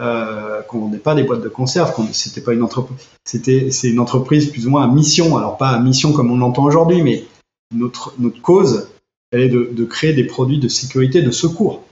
euh, 0.00 0.62
qu'on 0.62 0.88
n'est 0.88 0.98
pas 0.98 1.14
des 1.14 1.22
boîtes 1.22 1.42
de 1.42 1.48
conserve, 1.48 1.94
c'était 2.12 2.40
pas 2.40 2.54
une 2.54 2.62
entreprise, 2.62 3.06
c'était 3.24 3.68
une 3.84 4.00
entreprise 4.00 4.50
plus 4.50 4.66
ou 4.66 4.70
moins 4.70 4.82
à 4.82 4.88
mission, 4.88 5.36
alors 5.36 5.56
pas 5.56 5.68
à 5.68 5.78
mission 5.78 6.12
comme 6.12 6.32
on 6.32 6.38
l'entend 6.38 6.64
aujourd'hui, 6.64 7.02
mais 7.02 7.24
notre 7.72 8.12
cause, 8.42 8.88
elle 9.30 9.42
est 9.42 9.48
de 9.48 9.84
créer 9.84 10.12
des 10.12 10.24
produits 10.24 10.58
de 10.58 10.68
sécurité, 10.68 11.22
de 11.22 11.30
secours 11.30 11.84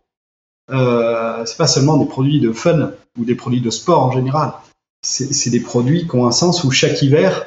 euh, 0.72 1.44
c'est 1.46 1.56
pas 1.56 1.66
seulement 1.66 1.96
des 1.96 2.06
produits 2.06 2.40
de 2.40 2.52
fun 2.52 2.92
ou 3.18 3.24
des 3.24 3.34
produits 3.34 3.60
de 3.60 3.70
sport 3.70 4.02
en 4.04 4.12
général. 4.12 4.52
C'est 5.02 5.50
des 5.50 5.60
produits 5.60 6.06
qui 6.06 6.14
ont 6.14 6.26
un 6.26 6.32
sens 6.32 6.62
où 6.64 6.70
chaque 6.70 7.00
hiver, 7.02 7.46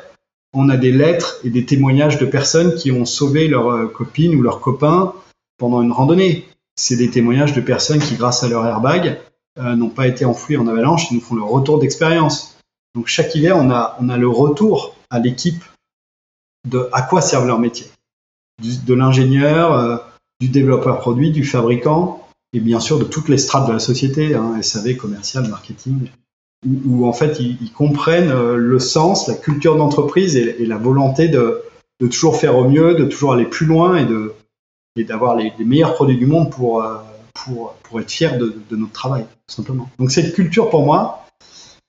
on 0.54 0.70
a 0.70 0.78
des 0.78 0.92
lettres 0.92 1.40
et 1.44 1.50
des 1.50 1.66
témoignages 1.66 2.18
de 2.18 2.26
personnes 2.26 2.76
qui 2.76 2.92
ont 2.92 3.06
sauvé 3.06 3.48
leur 3.48 3.70
euh, 3.70 3.88
copine 3.88 4.36
ou 4.36 4.42
leur 4.42 4.60
copain 4.60 5.14
pendant 5.58 5.82
une 5.82 5.92
randonnée. 5.92 6.48
C'est 6.76 6.96
des 6.96 7.12
témoignages 7.12 7.54
de 7.54 7.62
personnes 7.62 8.00
qui, 8.00 8.16
grâce 8.16 8.44
à 8.44 8.50
leur 8.50 8.66
airbag, 8.66 9.20
euh, 9.60 9.76
n'ont 9.76 9.90
pas 9.90 10.08
été 10.08 10.26
enfouies 10.26 10.58
en 10.58 10.68
avalanche 10.68 11.12
et 11.12 11.16
nous 11.16 11.22
font 11.22 11.36
le 11.36 11.44
retour 11.44 11.80
d'expérience. 11.80 12.58
Donc 12.96 13.08
chaque 13.08 13.36
hiver, 13.36 13.58
on 13.58 13.70
a, 13.70 14.18
le 14.18 14.28
retour 14.28 14.96
à 15.10 15.20
l'équipe 15.20 15.64
de 16.68 16.90
à 16.92 17.04
quoi 17.04 17.22
servent 17.22 17.48
leur 17.48 17.60
métier. 17.60 17.88
de 18.62 18.94
l'ingénieur, 18.94 19.74
euh, 19.74 19.98
du 20.40 20.50
développeur 20.50 21.00
produit, 21.00 21.32
du 21.32 21.44
fabricant, 21.44 22.23
et 22.54 22.60
bien 22.60 22.80
sûr 22.80 23.00
de 23.00 23.04
toutes 23.04 23.30
les 23.30 23.38
strates 23.38 23.68
de 23.68 23.74
la 23.74 23.80
société, 23.80 24.36
hein, 24.36 24.62
SAV, 24.62 24.96
commercial, 24.96 25.48
marketing, 25.50 26.10
où, 26.86 27.06
en 27.06 27.14
fait 27.14 27.40
ils, 27.40 27.72
comprennent 27.72 28.32
euh, 28.32 28.56
le 28.56 28.80
sens, 28.80 29.28
la 29.28 29.34
culture 29.34 29.76
d'entreprise 29.76 30.38
et, 30.38 30.66
la 30.66 30.78
volonté 30.78 31.28
de, 31.28 31.64
toujours 32.00 32.38
faire 32.38 32.58
au 32.58 32.68
mieux, 32.68 32.96
de 32.96 33.06
toujours 33.06 33.34
aller 33.34 33.46
plus 33.46 33.66
loin 33.66 33.98
et 33.98 34.06
de 34.06 34.34
d'avoir 34.98 35.36
les, 35.36 35.52
meilleurs 35.60 35.96
produits 35.96 36.18
du 36.18 36.28
monde 36.28 36.52
pour, 36.52 36.84
euh, 36.84 36.98
pour, 37.34 38.00
être 38.00 38.12
fier 38.12 38.38
de, 38.38 38.56
notre 38.72 38.92
travail, 38.92 39.24
tout 39.48 39.56
simplement. 39.56 39.90
Donc 39.98 40.12
cette 40.12 40.34
culture, 40.34 40.70
pour 40.70 40.86
moi, 40.86 41.26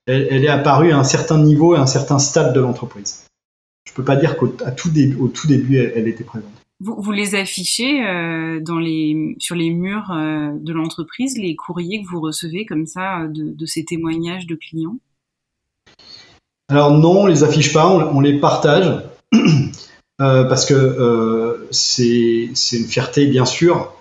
elle, 0.07 0.45
est 0.45 0.49
apparue 0.49 0.93
à 0.93 0.99
un 0.99 1.05
certain 1.05 1.39
niveau 1.39 1.75
et 1.75 1.79
à 1.79 1.83
un 1.83 1.87
certain 1.87 2.19
stade 2.19 2.55
de 2.55 2.61
l'entreprise. 2.61 3.25
Je 3.87 3.93
peux 3.93 4.05
pas 4.05 4.17
dire 4.17 4.37
qu'au 4.37 4.49
tout, 4.49 4.91
début, 4.91 5.79
elle 5.79 6.09
était 6.09 6.25
présente. 6.25 6.51
Vous, 6.85 7.13
les 7.13 7.35
affichez 7.35 8.07
euh, 8.07 8.61
sur 9.39 9.55
les 9.55 9.71
murs 9.71 10.11
euh, 10.13 10.51
de 10.53 10.73
l'entreprise, 10.75 11.39
les 11.39 11.57
courriers 11.57 12.03
que 12.03 12.09
vous 12.11 12.21
recevez 12.21 12.67
comme 12.67 12.85
ça 12.85 13.27
de, 13.27 13.55
de 13.55 13.67
ces 13.67 13.87
témoignages 13.87 14.47
de 14.47 14.55
clients? 14.55 14.99
Alors 16.69 16.91
non, 16.91 17.23
on 17.23 17.27
les 17.27 17.43
affiche 17.43 17.73
pas, 17.73 17.89
on, 17.89 18.21
les 18.21 18.39
partage 18.39 19.03
euh, 19.35 20.45
parce 20.45 20.67
que 20.67 20.75
euh, 20.75 21.67
c'est 21.71 22.51
une 22.73 22.87
fierté 22.87 23.29
bien 23.29 23.47
sûr. 23.47 23.95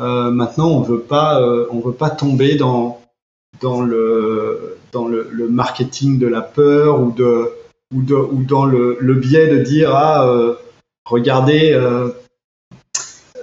Euh, 0.00 0.32
maintenant, 0.32 0.70
on 0.70 0.80
veut 0.80 1.02
pas, 1.02 1.40
euh, 1.40 1.68
veut 1.72 1.92
pas 1.92 2.10
tomber 2.10 2.56
dans 2.56 3.00
le 3.62 4.78
marketing 5.50 6.18
de 6.18 6.26
la 6.26 6.40
peur 6.40 7.00
ou 7.00 7.12
dans 7.12 8.64
le, 8.64 8.96
le 8.98 9.14
biais 9.14 9.46
de 9.46 9.62
dire 9.62 9.94
ah 9.94 10.56
regardez, 11.04 11.72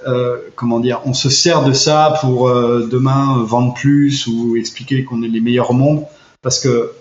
euh, 0.08 0.12
euh, 0.12 0.38
comment 0.56 0.80
dire, 0.80 1.02
on 1.06 1.14
se 1.14 1.30
sert 1.30 1.64
de 1.64 1.74
ça 1.74 2.16
pour 2.22 2.48
euh, 2.48 2.88
demain 2.90 3.44
vendre 3.44 3.74
plus 3.74 4.28
ou 4.28 4.56
expliquer 4.56 5.04
qu'on 5.04 5.24
est 5.24 5.28
les 5.28 5.42
meilleurs 5.42 5.72
au 5.72 5.74
monde, 5.74 6.06
parce 6.42 6.60
que 6.60 6.92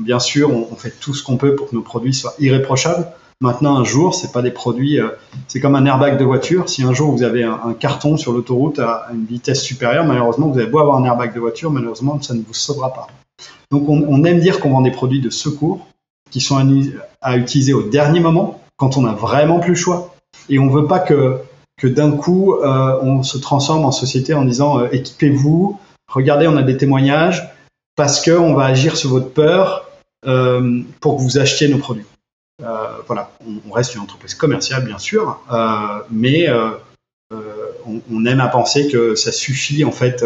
bien 0.00 0.18
sûr, 0.18 0.50
on, 0.50 0.76
fait 0.76 0.92
tout 1.00 1.14
ce 1.14 1.22
qu'on 1.22 1.38
peut 1.38 1.54
pour 1.54 1.70
que 1.70 1.74
nos 1.74 1.80
produits 1.80 2.12
soient 2.12 2.34
irréprochables. 2.38 3.06
Maintenant, 3.40 3.76
un 3.76 3.84
jour, 3.84 4.14
c'est 4.14 4.30
pas 4.30 4.42
des 4.42 4.50
produits, 4.50 4.98
c'est 5.46 5.58
comme 5.58 5.74
un 5.74 5.86
airbag 5.86 6.18
de 6.18 6.24
voiture. 6.24 6.68
Si 6.68 6.82
un 6.82 6.92
jour 6.92 7.10
vous 7.12 7.22
avez 7.22 7.44
un, 7.44 7.72
carton 7.72 8.18
sur 8.18 8.32
l'autoroute 8.32 8.78
à 8.78 9.06
une 9.10 9.24
vitesse 9.24 9.62
supérieure, 9.62 10.04
malheureusement, 10.04 10.48
vous 10.48 10.58
avez 10.58 10.68
beau 10.68 10.80
avoir 10.80 10.98
un 10.98 11.04
airbag 11.04 11.34
de 11.34 11.40
voiture, 11.40 11.70
malheureusement, 11.70 12.20
ça 12.20 12.34
ne 12.34 12.42
vous 12.42 12.52
sauvera 12.52 12.92
pas. 12.92 13.06
Donc, 13.70 13.88
on, 13.88 14.04
on 14.06 14.22
aime 14.24 14.40
dire 14.40 14.60
qu'on 14.60 14.70
vend 14.70 14.82
des 14.82 14.90
produits 14.90 15.22
de 15.22 15.30
secours 15.30 15.86
qui 16.30 16.40
sont 16.40 16.58
à 17.22 17.36
utiliser 17.38 17.72
au 17.72 17.82
dernier 17.82 18.20
moment, 18.20 18.60
quand 18.76 18.96
on 18.96 19.06
a 19.06 19.12
vraiment 19.12 19.60
plus 19.60 19.70
le 19.70 19.76
choix. 19.76 20.14
Et 20.48 20.58
on 20.58 20.68
veut 20.68 20.86
pas 20.86 20.98
que, 20.98 21.38
que 21.78 21.86
d'un 21.86 22.10
coup, 22.10 22.54
euh, 22.54 22.98
on 23.00 23.22
se 23.22 23.38
transforme 23.38 23.84
en 23.84 23.92
société 23.92 24.34
en 24.34 24.44
disant 24.44 24.80
euh, 24.80 24.88
équipez-vous, 24.90 25.78
regardez, 26.08 26.48
on 26.48 26.56
a 26.56 26.62
des 26.62 26.76
témoignages, 26.76 27.48
parce 27.96 28.22
qu'on 28.22 28.52
va 28.54 28.64
agir 28.64 28.96
sur 28.96 29.10
votre 29.10 29.30
peur 29.30 29.88
euh, 30.26 30.82
pour 31.00 31.16
que 31.16 31.22
vous 31.22 31.38
achetiez 31.38 31.68
nos 31.68 31.78
produits. 31.78 32.04
voilà, 33.06 33.30
on, 33.66 33.72
reste 33.72 33.94
une 33.94 34.00
entreprise 34.00 34.34
commerciale 34.34 34.84
bien 34.84 34.98
sûr, 34.98 35.40
mais 36.10 36.48
on, 37.86 38.26
aime 38.26 38.40
à 38.40 38.48
penser 38.48 38.88
que 38.88 39.14
ça 39.14 39.32
suffit 39.32 39.84
en 39.84 39.92
fait 39.92 40.24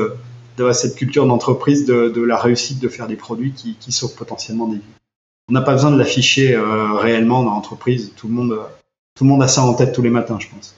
de 0.56 0.72
cette 0.72 0.96
culture 0.96 1.26
d'entreprise 1.26 1.84
de, 1.84 2.22
la 2.22 2.38
réussite 2.38 2.80
de 2.80 2.88
faire 2.88 3.06
des 3.06 3.16
produits 3.16 3.52
qui, 3.52 3.74
qui 3.74 3.92
sauvent 3.92 4.14
potentiellement 4.14 4.66
des 4.66 4.76
vies. 4.76 4.94
On 5.48 5.52
n'a 5.52 5.60
pas 5.60 5.72
besoin 5.72 5.90
de 5.90 5.98
l'afficher 5.98 6.58
réellement 6.98 7.42
dans 7.42 7.50
l'entreprise. 7.50 8.12
Tout 8.16 8.28
le 8.28 8.34
monde, 8.34 8.58
tout 9.14 9.24
le 9.24 9.30
monde 9.30 9.42
a 9.42 9.48
ça 9.48 9.62
en 9.62 9.74
tête 9.74 9.92
tous 9.92 10.02
les 10.02 10.10
matins, 10.10 10.38
je 10.40 10.48
pense. 10.48 10.74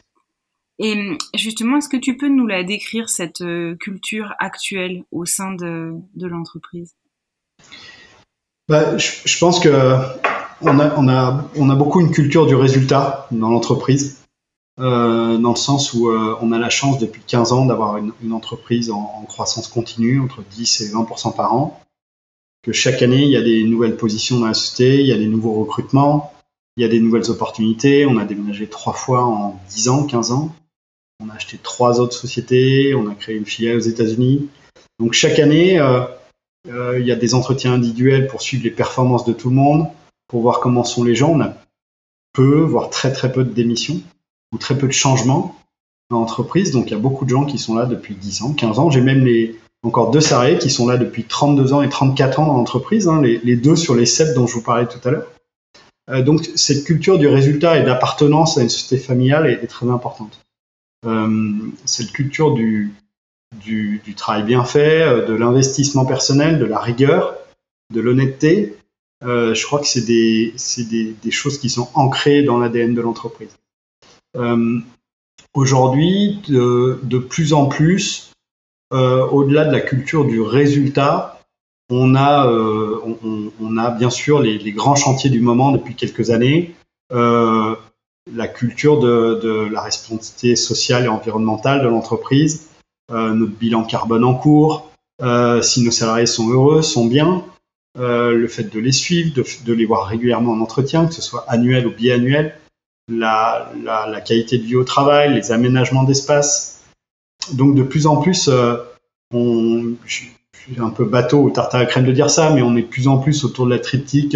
Et 0.78 1.16
justement, 1.34 1.78
est-ce 1.78 1.88
que 1.88 1.96
tu 1.96 2.16
peux 2.16 2.28
nous 2.28 2.46
la 2.46 2.64
décrire, 2.64 3.08
cette 3.08 3.42
euh, 3.42 3.76
culture 3.76 4.34
actuelle 4.38 5.04
au 5.12 5.24
sein 5.24 5.52
de, 5.52 5.94
l'entreprise? 6.16 6.94
Bah, 8.68 8.96
je, 8.96 9.38
pense 9.38 9.60
que 9.60 9.68
on 10.62 10.78
a, 10.80 10.94
on, 10.96 11.08
a, 11.08 11.48
on 11.56 11.70
a 11.70 11.76
beaucoup 11.76 12.00
une 12.00 12.10
culture 12.10 12.46
du 12.46 12.56
résultat 12.56 13.28
dans 13.30 13.50
l'entreprise, 13.50 14.24
euh, 14.80 15.38
dans 15.38 15.50
le 15.50 15.56
sens 15.56 15.92
où 15.92 16.08
euh, 16.08 16.36
on 16.40 16.50
a 16.50 16.58
la 16.58 16.70
chance 16.70 16.98
depuis 16.98 17.22
15 17.24 17.52
ans 17.52 17.66
d'avoir 17.66 17.98
une, 17.98 18.32
entreprise 18.32 18.90
en, 18.90 19.12
en, 19.20 19.24
croissance 19.24 19.68
continue, 19.68 20.20
entre 20.20 20.42
10 20.42 20.80
et 20.80 20.88
20% 20.88 21.36
par 21.36 21.54
an, 21.54 21.80
que 22.62 22.72
chaque 22.72 23.02
année, 23.02 23.22
il 23.22 23.30
y 23.30 23.36
a 23.36 23.42
des 23.42 23.62
nouvelles 23.62 23.96
positions 23.96 24.40
dans 24.40 24.46
la 24.46 24.54
société, 24.54 25.00
il 25.00 25.06
y 25.06 25.12
a 25.12 25.18
des 25.18 25.28
nouveaux 25.28 25.52
recrutements, 25.52 26.32
il 26.76 26.82
y 26.82 26.84
a 26.84 26.88
des 26.88 26.98
nouvelles 26.98 27.30
opportunités, 27.30 28.06
on 28.06 28.16
a 28.16 28.24
déménagé 28.24 28.66
trois 28.66 28.94
fois 28.94 29.24
en 29.24 29.60
10 29.68 29.88
ans, 29.88 30.04
15 30.04 30.32
ans. 30.32 30.54
On 31.20 31.28
a 31.30 31.34
acheté 31.34 31.58
trois 31.62 32.00
autres 32.00 32.14
sociétés, 32.14 32.94
on 32.94 33.08
a 33.08 33.14
créé 33.14 33.36
une 33.36 33.46
filiale 33.46 33.76
aux 33.76 33.80
États-Unis. 33.80 34.48
Donc 34.98 35.12
chaque 35.12 35.38
année, 35.38 35.78
euh, 35.78 36.04
euh, 36.68 36.98
il 36.98 37.06
y 37.06 37.12
a 37.12 37.16
des 37.16 37.34
entretiens 37.34 37.74
individuels 37.74 38.26
pour 38.26 38.42
suivre 38.42 38.64
les 38.64 38.70
performances 38.70 39.24
de 39.24 39.32
tout 39.32 39.48
le 39.48 39.56
monde, 39.56 39.86
pour 40.28 40.42
voir 40.42 40.60
comment 40.60 40.84
sont 40.84 41.04
les 41.04 41.14
gens. 41.14 41.30
On 41.30 41.40
a 41.40 41.54
peu, 42.32 42.60
voire 42.60 42.90
très 42.90 43.12
très 43.12 43.32
peu 43.32 43.44
de 43.44 43.52
démissions 43.52 44.00
ou 44.52 44.58
très 44.58 44.76
peu 44.76 44.86
de 44.86 44.92
changements 44.92 45.56
dans 46.10 46.20
l'entreprise. 46.20 46.72
Donc 46.72 46.86
il 46.88 46.92
y 46.92 46.96
a 46.96 46.98
beaucoup 46.98 47.24
de 47.24 47.30
gens 47.30 47.44
qui 47.44 47.58
sont 47.58 47.74
là 47.74 47.86
depuis 47.86 48.14
10 48.14 48.42
ans, 48.42 48.52
15 48.52 48.78
ans. 48.78 48.90
J'ai 48.90 49.00
même 49.00 49.24
les, 49.24 49.56
encore 49.84 50.10
deux 50.10 50.20
salariés 50.20 50.58
qui 50.58 50.70
sont 50.70 50.88
là 50.88 50.96
depuis 50.96 51.24
32 51.24 51.72
ans 51.72 51.82
et 51.82 51.88
34 51.88 52.40
ans 52.40 52.46
dans 52.46 52.56
l'entreprise, 52.56 53.06
hein, 53.08 53.20
les, 53.22 53.56
deux 53.56 53.76
sur 53.76 53.94
les 53.94 54.06
sept 54.06 54.34
dont 54.34 54.46
je 54.46 54.54
vous 54.54 54.62
parlais 54.62 54.86
tout 54.86 55.06
à 55.06 55.10
l'heure. 55.10 55.26
Euh, 56.10 56.22
donc 56.22 56.48
cette 56.54 56.84
culture 56.84 57.18
du 57.18 57.28
résultat 57.28 57.78
et 57.78 57.84
d'appartenance 57.84 58.58
à 58.58 58.62
une 58.62 58.68
société 58.68 59.02
familiale 59.02 59.46
est 59.46 59.66
très 59.66 59.88
importante. 59.88 60.43
Euh, 61.06 61.58
cette 61.84 62.12
culture 62.12 62.54
du, 62.54 62.94
travail 64.16 64.44
bien 64.44 64.64
fait, 64.64 65.02
euh, 65.02 65.26
de 65.26 65.34
l'investissement 65.34 66.06
personnel, 66.06 66.58
de 66.58 66.64
la 66.64 66.78
rigueur, 66.78 67.36
de 67.92 68.00
l'honnêteté. 68.00 68.76
Euh, 69.22 69.54
je 69.54 69.64
crois 69.66 69.80
que 69.80 69.86
c'est 69.86 70.04
des, 70.04 70.54
choses 71.30 71.58
qui 71.58 71.68
sont 71.68 71.88
ancrées 71.94 72.42
dans 72.42 72.58
l'ADN 72.58 72.94
de 72.94 73.00
l'entreprise. 73.00 73.56
Aujourd'hui, 75.54 76.40
de, 76.48 77.18
plus 77.18 77.52
en 77.52 77.66
plus, 77.66 78.32
au-delà 78.90 79.64
de 79.64 79.72
la 79.72 79.80
culture 79.80 80.24
du 80.24 80.40
résultat, 80.40 81.40
on 81.90 82.16
a, 82.16 83.90
bien 83.96 84.10
sûr 84.10 84.40
les, 84.40 84.72
grands 84.72 84.96
chantiers 84.96 85.30
du 85.30 85.40
moment 85.40 85.70
depuis 85.70 85.94
quelques 85.94 86.30
années. 86.30 86.74
La 88.32 88.48
culture 88.48 89.00
de, 89.00 89.68
la 89.70 89.82
responsabilité 89.82 90.56
sociale 90.56 91.04
et 91.04 91.08
environnementale 91.08 91.82
de 91.82 91.88
l'entreprise, 91.88 92.68
euh, 93.12 93.34
notre 93.34 93.52
bilan 93.52 93.84
carbone 93.84 94.24
en 94.24 94.34
cours, 94.34 94.90
euh, 95.22 95.60
si 95.60 95.84
nos 95.84 95.90
salariés 95.90 96.24
sont 96.24 96.48
heureux, 96.48 96.80
sont 96.80 97.04
bien, 97.04 97.44
euh, 97.98 98.32
le 98.32 98.48
fait 98.48 98.64
de 98.64 98.80
les 98.80 98.92
suivre, 98.92 99.34
de, 99.34 99.72
les 99.74 99.84
voir 99.84 100.06
régulièrement 100.06 100.52
en 100.52 100.60
entretien, 100.60 101.06
que 101.06 101.12
ce 101.12 101.20
soit 101.20 101.44
annuel 101.48 101.86
ou 101.86 101.90
biannuel, 101.90 102.58
la, 103.08 103.70
qualité 104.24 104.56
de 104.56 104.64
vie 104.64 104.76
au 104.76 104.84
travail, 104.84 105.34
les 105.34 105.52
aménagements 105.52 106.04
d'espace. 106.04 106.82
Donc 107.52 107.74
de 107.74 107.82
plus 107.82 108.06
en 108.06 108.16
plus, 108.16 108.48
je 108.48 109.96
suis 110.06 110.32
un 110.78 110.88
peu 110.88 111.04
bateau 111.04 111.42
ou 111.42 111.50
tartare 111.50 111.82
à 111.82 111.86
crème 111.86 112.06
de 112.06 112.12
dire 112.12 112.30
ça, 112.30 112.54
mais 112.54 112.62
on 112.62 112.74
est 112.74 112.82
de 112.82 112.86
plus 112.86 113.06
en 113.06 113.18
plus 113.18 113.44
autour 113.44 113.66
de 113.66 113.70
la 113.70 113.78
triptyque 113.78 114.34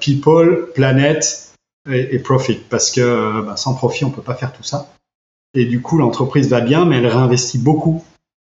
people, 0.00 0.70
planète 0.74 1.53
et, 1.90 2.18
profit, 2.18 2.60
parce 2.70 2.90
que 2.90 3.00
euh, 3.00 3.42
bah, 3.42 3.56
sans 3.56 3.74
profit, 3.74 4.04
on 4.04 4.10
peut 4.10 4.22
pas 4.22 4.34
faire 4.34 4.52
tout 4.52 4.62
ça. 4.62 4.94
Et 5.54 5.66
du 5.66 5.82
coup, 5.82 5.98
l'entreprise 5.98 6.48
va 6.48 6.60
bien, 6.60 6.84
mais 6.84 6.96
elle 6.98 7.06
réinvestit 7.06 7.58
beaucoup, 7.58 8.02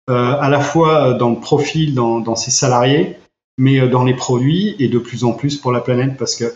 euh, 0.10 0.36
à 0.40 0.50
la 0.50 0.60
fois 0.60 1.14
dans 1.14 1.30
le 1.30 1.40
profil, 1.40 1.94
dans, 1.94 2.20
dans 2.20 2.36
ses 2.36 2.52
salariés, 2.52 3.18
mais 3.58 3.80
euh, 3.80 3.88
dans 3.88 4.04
les 4.04 4.16
produits 4.16 4.76
et 4.80 4.88
de 4.88 5.00
plus 5.00 5.24
en 5.24 5.34
plus 5.34 5.58
pour 5.58 5.72
la 5.72 5.82
planète, 5.82 6.18
parce 6.18 6.36
que 6.36 6.54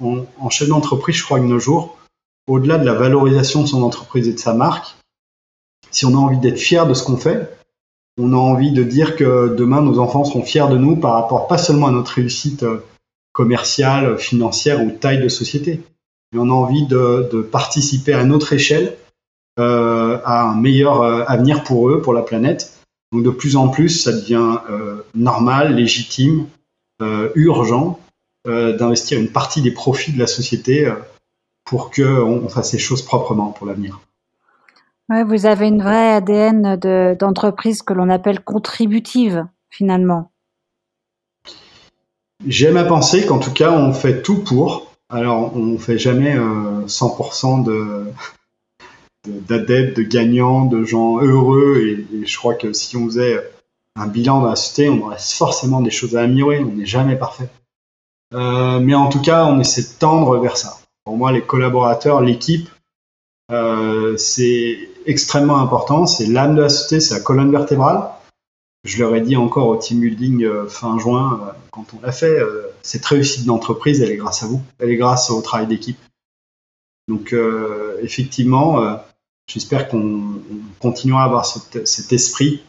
en 0.00 0.48
chef 0.48 0.68
d'entreprise, 0.68 1.16
je 1.16 1.24
crois 1.24 1.40
que 1.40 1.44
nos 1.44 1.58
jours, 1.58 1.98
au-delà 2.46 2.78
de 2.78 2.84
la 2.84 2.94
valorisation 2.94 3.62
de 3.62 3.66
son 3.66 3.82
entreprise 3.82 4.28
et 4.28 4.32
de 4.32 4.38
sa 4.38 4.54
marque, 4.54 4.94
si 5.90 6.06
on 6.06 6.10
a 6.10 6.18
envie 6.18 6.38
d'être 6.38 6.58
fier 6.58 6.86
de 6.86 6.94
ce 6.94 7.02
qu'on 7.02 7.16
fait, 7.16 7.58
on 8.16 8.32
a 8.32 8.36
envie 8.36 8.70
de 8.70 8.84
dire 8.84 9.16
que 9.16 9.56
demain 9.56 9.80
nos 9.80 9.98
enfants 9.98 10.24
seront 10.24 10.44
fiers 10.44 10.68
de 10.70 10.76
nous 10.76 10.94
par 10.94 11.14
rapport 11.14 11.48
pas 11.48 11.58
seulement 11.58 11.88
à 11.88 11.90
notre 11.90 12.12
réussite 12.12 12.64
commerciale, 13.32 14.18
financière 14.18 14.84
ou 14.84 14.92
taille 14.92 15.20
de 15.20 15.28
société, 15.28 15.80
et 16.32 16.38
on 16.38 16.50
a 16.50 16.52
envie 16.52 16.86
de, 16.86 17.42
participer 17.50 18.12
à 18.12 18.24
notre 18.24 18.52
échelle 18.52 18.96
euh, 19.58 20.20
à 20.24 20.42
un 20.42 20.54
meilleur 20.54 21.02
euh, 21.02 21.24
avenir 21.26 21.64
pour 21.64 21.90
eux, 21.90 22.00
pour 22.00 22.12
la 22.12 22.22
planète. 22.22 22.78
Donc 23.12 23.24
de 23.24 23.30
plus 23.30 23.56
en 23.56 23.68
plus, 23.68 23.88
ça 23.88 24.12
devient 24.12 24.58
euh, 24.70 25.02
normal, 25.14 25.74
légitime, 25.74 26.46
urgent 27.34 28.00
d'investir 28.44 29.20
une 29.20 29.30
partie 29.30 29.60
des 29.60 29.70
profits 29.70 30.12
de 30.12 30.18
la 30.18 30.26
société 30.26 30.90
pour 31.64 31.90
qu'on 31.90 32.02
on 32.02 32.48
fasse 32.48 32.72
les 32.72 32.78
choses 32.78 33.02
proprement 33.02 33.52
pour 33.52 33.66
l'avenir. 33.66 34.00
Ouais, 35.08 35.22
vous 35.22 35.46
avez 35.46 35.68
une 35.68 35.82
vraie 35.82 36.14
ADN 36.14 36.76
d'entreprise 37.16 37.82
que 37.82 37.92
l'on 37.92 38.08
appelle 38.08 38.40
contributive, 38.40 39.46
finalement. 39.70 40.32
J'aime 42.46 42.78
à 42.78 42.84
penser 42.84 43.26
qu'en 43.26 43.38
tout 43.38 43.52
cas, 43.52 43.70
on 43.70 43.92
fait 43.92 44.22
tout 44.22 44.42
pour. 44.42 44.87
Alors, 45.10 45.56
on 45.56 45.78
fait 45.78 45.98
jamais 45.98 46.36
100% 46.36 47.68
euh, 47.68 48.04
de 49.24 49.40
d'adeptes, 49.48 49.96
de, 49.96 50.02
gagnants, 50.02 50.66
de 50.66 50.84
gens 50.84 51.20
heureux. 51.20 51.78
Et, 51.78 52.26
je 52.26 52.38
crois 52.38 52.54
que 52.54 52.74
si 52.74 52.96
on 52.96 53.06
faisait 53.06 53.38
un 53.96 54.06
bilan 54.06 54.42
de 54.42 54.48
la 54.48 54.56
société, 54.56 54.90
on 54.90 55.06
aurait 55.06 55.18
forcément 55.18 55.80
des 55.80 55.90
choses 55.90 56.14
à 56.16 56.22
améliorer. 56.22 56.60
On 56.60 56.72
n'est 56.72 56.86
jamais 56.86 57.16
parfait. 57.16 57.48
Euh, 58.34 58.80
mais 58.80 58.94
en 58.94 59.08
tout 59.08 59.22
cas, 59.22 59.46
on 59.46 59.58
essaie 59.60 59.82
de 59.82 59.98
tendre 59.98 60.38
vers 60.38 60.58
ça. 60.58 60.78
Pour 61.04 61.16
moi, 61.16 61.32
les 61.32 61.40
collaborateurs, 61.40 62.20
l'équipe, 62.20 62.68
euh, 63.50 64.14
c'est 64.18 64.90
extrêmement 65.06 65.58
important. 65.58 66.06
C'est 66.06 66.26
l'âme 66.26 66.54
de 66.54 66.60
la 66.60 66.68
société, 66.68 67.00
c'est 67.00 67.14
la 67.14 67.20
colonne 67.20 67.50
vertébrale. 67.50 68.10
Je 68.84 69.02
leur 69.02 69.14
ai 69.14 69.22
dit 69.22 69.36
encore 69.36 69.68
au 69.68 69.76
team 69.76 70.00
building 70.00 70.66
fin 70.68 70.98
juin, 70.98 71.40
quand 71.70 71.86
on 71.96 72.04
l'a 72.04 72.12
fait, 72.12 72.38
cette 72.82 73.04
réussite 73.04 73.44
d'entreprise, 73.44 74.00
elle 74.00 74.10
est 74.10 74.16
grâce 74.16 74.42
à 74.42 74.46
vous, 74.46 74.62
elle 74.78 74.90
est 74.90 74.96
grâce 74.96 75.30
au 75.30 75.40
travail 75.42 75.66
d'équipe. 75.66 75.98
Donc 77.08 77.32
euh, 77.32 77.98
effectivement, 78.02 78.82
euh, 78.82 78.96
j'espère 79.50 79.88
qu'on 79.88 80.42
continuera 80.78 81.22
à 81.22 81.24
avoir 81.24 81.46
cet, 81.46 82.12
esprit 82.12 82.62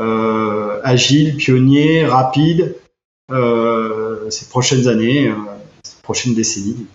euh, 0.00 0.80
agile, 0.82 1.36
pionnier, 1.36 2.04
rapide 2.06 2.76
ces 4.30 4.48
prochaines 4.48 4.88
années, 4.88 5.32
ces 5.82 6.00
prochaines 6.02 6.34
décennies. 6.34 6.86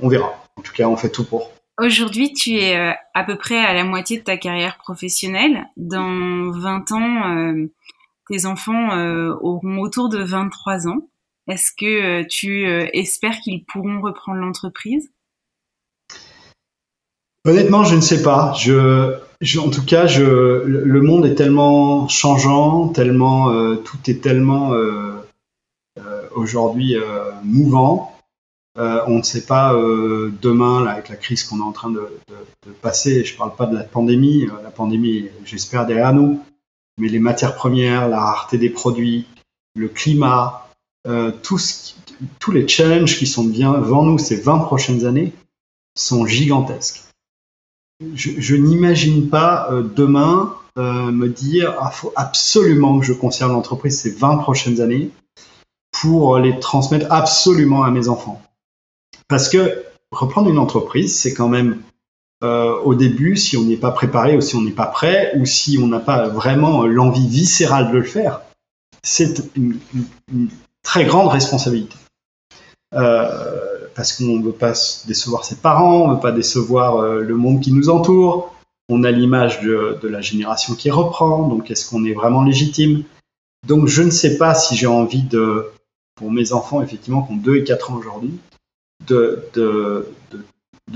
On 0.00 0.08
verra. 0.08 0.44
En 0.56 0.62
tout 0.62 0.72
cas, 0.72 0.88
on 0.88 0.96
fait 0.96 1.10
tout 1.10 1.24
pour. 1.24 1.50
Aujourd'hui, 1.78 2.32
tu 2.32 2.56
es 2.56 2.94
à 3.14 3.24
peu 3.24 3.36
près 3.36 3.58
à 3.58 3.72
la 3.74 3.84
moitié 3.84 4.18
de 4.18 4.24
ta 4.24 4.36
carrière 4.36 4.78
professionnelle. 4.78 5.66
Dans 5.76 6.50
20 6.52 6.92
ans, 6.92 7.54
tes 8.30 8.46
enfants 8.46 8.92
euh, 8.92 9.34
auront 9.40 9.78
autour 9.78 10.08
de 10.08 10.22
23 10.22 10.88
ans. 10.88 11.08
Est-ce 11.48 11.72
que 11.76 12.20
euh, 12.20 12.24
tu 12.28 12.66
euh, 12.66 12.86
espères 12.92 13.40
qu'ils 13.40 13.64
pourront 13.64 14.00
reprendre 14.00 14.38
l'entreprise? 14.38 15.10
Honnêtement, 17.44 17.84
je 17.84 17.96
ne 17.96 18.00
sais 18.00 18.22
pas. 18.22 18.52
Je, 18.54 19.18
en 19.58 19.70
tout 19.70 19.84
cas, 19.84 20.06
le 20.18 21.00
monde 21.00 21.24
est 21.24 21.34
tellement 21.34 22.06
changeant, 22.06 22.88
tellement, 22.88 23.76
tout 23.76 23.96
est 24.06 24.22
tellement 24.22 24.74
aujourd'hui 26.34 26.96
mouvant. 27.42 28.14
on 28.76 29.16
ne 29.16 29.22
sait 29.22 29.46
pas 29.46 29.72
demain, 29.72 30.84
avec 30.84 31.08
la 31.08 31.16
crise 31.16 31.44
qu'on 31.44 31.60
est 31.60 31.62
en 31.62 31.72
train 31.72 31.90
de 31.90 32.06
passer, 32.82 33.24
je 33.24 33.32
ne 33.32 33.38
parle 33.38 33.56
pas 33.56 33.64
de 33.64 33.74
la 33.74 33.84
pandémie, 33.84 34.46
la 34.62 34.70
pandémie, 34.70 35.30
j'espère, 35.46 35.86
derrière 35.86 36.12
nous, 36.12 36.42
mais 36.98 37.08
les 37.08 37.18
matières 37.18 37.54
premières, 37.54 38.08
la 38.08 38.20
rareté 38.20 38.58
des 38.58 38.70
produits, 38.70 39.26
le 39.74 39.88
climat, 39.88 40.68
euh, 41.06 41.32
tous 41.42 42.52
les 42.52 42.68
challenges 42.68 43.18
qui 43.18 43.26
sont 43.26 43.44
devant 43.44 44.02
nous 44.02 44.18
ces 44.18 44.36
20 44.36 44.58
prochaines 44.58 45.06
années 45.06 45.32
sont 45.96 46.26
gigantesques. 46.26 47.04
Je, 48.14 48.56
n'imagine 48.56 49.28
pas 49.28 49.70
euh, 49.70 49.82
demain 49.82 50.54
euh, 50.78 51.10
me 51.10 51.28
dire 51.28 51.76
ah, 51.80 51.90
faut 51.90 52.12
absolument 52.16 52.98
que 52.98 53.04
je 53.04 53.12
conserve 53.12 53.52
l'entreprise 53.52 53.98
ces 53.98 54.10
20 54.10 54.38
prochaines 54.38 54.80
années 54.80 55.10
pour 55.90 56.38
les 56.38 56.58
transmettre 56.60 57.06
absolument 57.10 57.82
à 57.82 57.90
mes 57.90 58.08
enfants. 58.08 58.42
Parce 59.28 59.48
que 59.48 59.84
reprendre 60.12 60.50
une 60.50 60.58
entreprise, 60.58 61.18
c'est 61.18 61.34
quand 61.34 61.48
même 61.48 61.82
euh, 62.42 62.78
au 62.80 62.94
début, 62.94 63.36
si 63.36 63.56
on 63.56 63.64
n'est 63.64 63.76
pas 63.76 63.90
préparé 63.90 64.36
ou 64.36 64.40
si 64.40 64.56
on 64.56 64.62
n'est 64.62 64.70
pas 64.70 64.86
prêt, 64.86 65.32
ou 65.36 65.44
si 65.44 65.78
on 65.80 65.86
n'a 65.86 66.00
pas 66.00 66.28
vraiment 66.28 66.86
l'envie 66.86 67.28
viscérale 67.28 67.92
de 67.92 67.98
le 67.98 68.04
faire, 68.04 68.40
c'est 69.02 69.42
une, 69.56 69.78
très 70.82 71.04
grande 71.04 71.28
responsabilité. 71.28 71.96
Euh, 72.94 73.88
parce 73.94 74.14
qu'on 74.14 74.38
ne 74.38 74.42
veut 74.42 74.52
pas 74.52 74.72
décevoir 75.06 75.44
ses 75.44 75.56
parents, 75.56 76.04
on 76.04 76.08
ne 76.08 76.14
veut 76.14 76.20
pas 76.20 76.32
décevoir 76.32 76.96
euh, 76.96 77.20
le 77.20 77.36
monde 77.36 77.60
qui 77.60 77.72
nous 77.72 77.90
entoure, 77.90 78.54
on 78.88 79.04
a 79.04 79.10
l'image 79.10 79.60
de, 79.60 79.98
la 80.08 80.20
génération 80.20 80.74
qui 80.74 80.90
reprend, 80.90 81.46
donc 81.46 81.70
est-ce 81.70 81.88
qu'on 81.88 82.04
est 82.04 82.14
vraiment 82.14 82.42
légitime? 82.42 83.04
Donc 83.68 83.86
je 83.86 84.02
ne 84.02 84.10
sais 84.10 84.38
pas 84.38 84.54
si 84.54 84.74
j'ai 84.76 84.86
envie 84.86 85.22
de, 85.22 85.70
pour 86.16 86.30
mes 86.30 86.52
enfants, 86.52 86.82
effectivement, 86.82 87.22
qui 87.22 87.32
ont 87.32 87.36
2 87.36 87.56
et 87.56 87.64
4 87.64 87.92
ans 87.92 87.96
aujourd'hui, 87.96 88.32
de, 89.06 90.06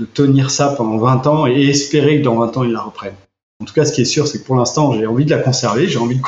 tenir 0.03 0.51
ça 0.51 0.67
pendant 0.69 0.97
20 0.97 1.27
ans 1.27 1.47
et 1.47 1.69
espérer 1.69 2.19
que 2.19 2.25
dans 2.25 2.35
20 2.35 2.57
ans, 2.57 2.63
ils 2.65 2.73
la 2.73 2.81
reprennent. 2.81 3.15
En 3.61 3.65
tout 3.65 3.73
cas, 3.73 3.85
ce 3.85 3.93
qui 3.93 4.01
est 4.01 4.05
sûr, 4.05 4.27
c'est 4.27 4.39
que 4.39 4.43
pour 4.45 4.57
l'instant, 4.57 4.91
j'ai 4.91 5.05
envie 5.05 5.23
de 5.23 5.29
la 5.29 5.41
conserver, 5.41 5.87
j'ai 5.87 5.97
envie 5.97 6.17
de, 6.17 6.21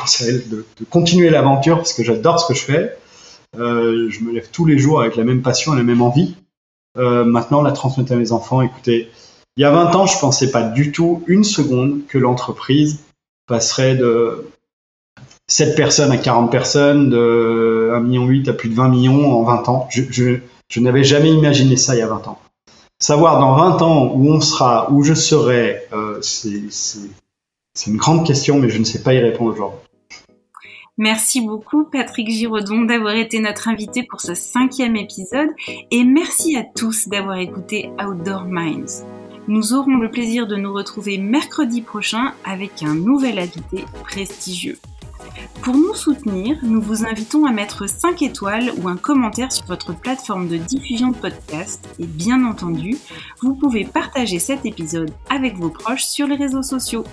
de, 0.50 0.84
continuer 0.88 1.28
l'aventure 1.28 1.76
parce 1.76 1.92
que 1.92 2.02
j'adore 2.02 2.40
ce 2.40 2.48
que 2.48 2.54
je 2.54 2.64
fais. 2.64 2.96
Euh, 3.58 4.08
je 4.08 4.20
me 4.20 4.32
lève 4.32 4.48
tous 4.50 4.64
les 4.64 4.78
jours 4.78 5.00
avec 5.00 5.16
la 5.16 5.24
même 5.24 5.42
passion 5.42 5.74
et 5.74 5.76
la 5.76 5.82
même 5.82 6.00
envie. 6.00 6.36
Euh, 6.96 7.24
maintenant, 7.24 7.60
la 7.60 7.72
transmettre 7.72 8.12
à 8.12 8.16
mes 8.16 8.32
enfants. 8.32 8.62
Écoutez, 8.62 9.10
il 9.56 9.62
y 9.62 9.64
a 9.64 9.70
20 9.70 9.94
ans, 9.94 10.06
je 10.06 10.18
pensais 10.18 10.50
pas 10.50 10.62
du 10.62 10.90
tout 10.90 11.22
une 11.26 11.44
seconde 11.44 12.06
que 12.08 12.16
l'entreprise 12.16 13.00
passerait 13.46 13.96
de 13.96 14.46
7 15.48 15.76
personnes 15.76 16.12
à 16.12 16.16
40 16.16 16.50
personnes, 16.50 17.10
de 17.10 17.90
1,8 17.92 18.00
million 18.00 18.42
à 18.46 18.52
plus 18.54 18.70
de 18.70 18.74
20 18.74 18.88
millions 18.88 19.38
en 19.38 19.42
20 19.42 19.68
ans. 19.68 19.88
Je, 19.90 20.02
je, 20.10 20.38
je 20.70 20.80
n'avais 20.80 21.04
jamais 21.04 21.30
imaginé 21.30 21.76
ça 21.76 21.94
il 21.94 21.98
y 21.98 22.02
a 22.02 22.08
20 22.08 22.28
ans. 22.28 22.38
Savoir 23.00 23.38
dans 23.38 23.54
20 23.54 23.82
ans 23.82 24.12
où 24.14 24.28
on 24.28 24.40
sera, 24.40 24.90
où 24.90 25.04
je 25.04 25.14
serai, 25.14 25.82
euh, 25.92 26.18
c'est 26.20 27.86
une 27.86 27.96
grande 27.96 28.26
question, 28.26 28.58
mais 28.58 28.68
je 28.68 28.78
ne 28.78 28.84
sais 28.84 29.04
pas 29.04 29.14
y 29.14 29.20
répondre 29.20 29.52
aujourd'hui. 29.52 29.78
Merci 31.00 31.40
beaucoup 31.40 31.84
Patrick 31.84 32.28
Giraudon 32.28 32.82
d'avoir 32.82 33.14
été 33.14 33.38
notre 33.38 33.68
invité 33.68 34.02
pour 34.02 34.20
ce 34.20 34.34
cinquième 34.34 34.96
épisode 34.96 35.50
et 35.92 36.02
merci 36.02 36.56
à 36.56 36.64
tous 36.64 37.06
d'avoir 37.06 37.36
écouté 37.36 37.92
Outdoor 38.04 38.46
Minds. 38.46 39.04
Nous 39.46 39.74
aurons 39.74 39.96
le 39.96 40.10
plaisir 40.10 40.48
de 40.48 40.56
nous 40.56 40.72
retrouver 40.72 41.18
mercredi 41.18 41.82
prochain 41.82 42.32
avec 42.44 42.82
un 42.82 42.96
nouvel 42.96 43.38
invité 43.38 43.84
prestigieux. 44.02 44.76
Pour 45.62 45.76
nous 45.76 45.94
soutenir, 45.94 46.58
nous 46.62 46.80
vous 46.80 47.04
invitons 47.04 47.44
à 47.44 47.52
mettre 47.52 47.88
5 47.88 48.22
étoiles 48.22 48.72
ou 48.78 48.88
un 48.88 48.96
commentaire 48.96 49.52
sur 49.52 49.66
votre 49.66 49.94
plateforme 49.94 50.48
de 50.48 50.56
diffusion 50.56 51.08
de 51.08 51.16
podcast 51.16 51.88
et 51.98 52.06
bien 52.06 52.44
entendu, 52.44 52.96
vous 53.40 53.54
pouvez 53.54 53.84
partager 53.84 54.38
cet 54.38 54.66
épisode 54.66 55.10
avec 55.30 55.56
vos 55.56 55.70
proches 55.70 56.04
sur 56.04 56.26
les 56.26 56.36
réseaux 56.36 56.62
sociaux. 56.62 57.04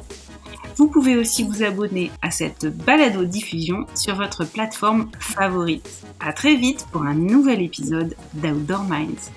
Vous 0.78 0.88
pouvez 0.88 1.16
aussi 1.16 1.44
vous 1.44 1.64
abonner 1.64 2.12
à 2.22 2.32
cette 2.32 2.66
balado 2.66 3.24
diffusion 3.24 3.86
sur 3.96 4.16
votre 4.16 4.46
plateforme 4.46 5.10
favorite. 5.20 5.90
À 6.20 6.34
très 6.34 6.56
vite 6.56 6.86
pour 6.92 7.04
un 7.04 7.16
nouvel 7.16 7.62
épisode 7.62 8.16
d'Outdoor 8.34 8.84
Minds. 8.84 9.32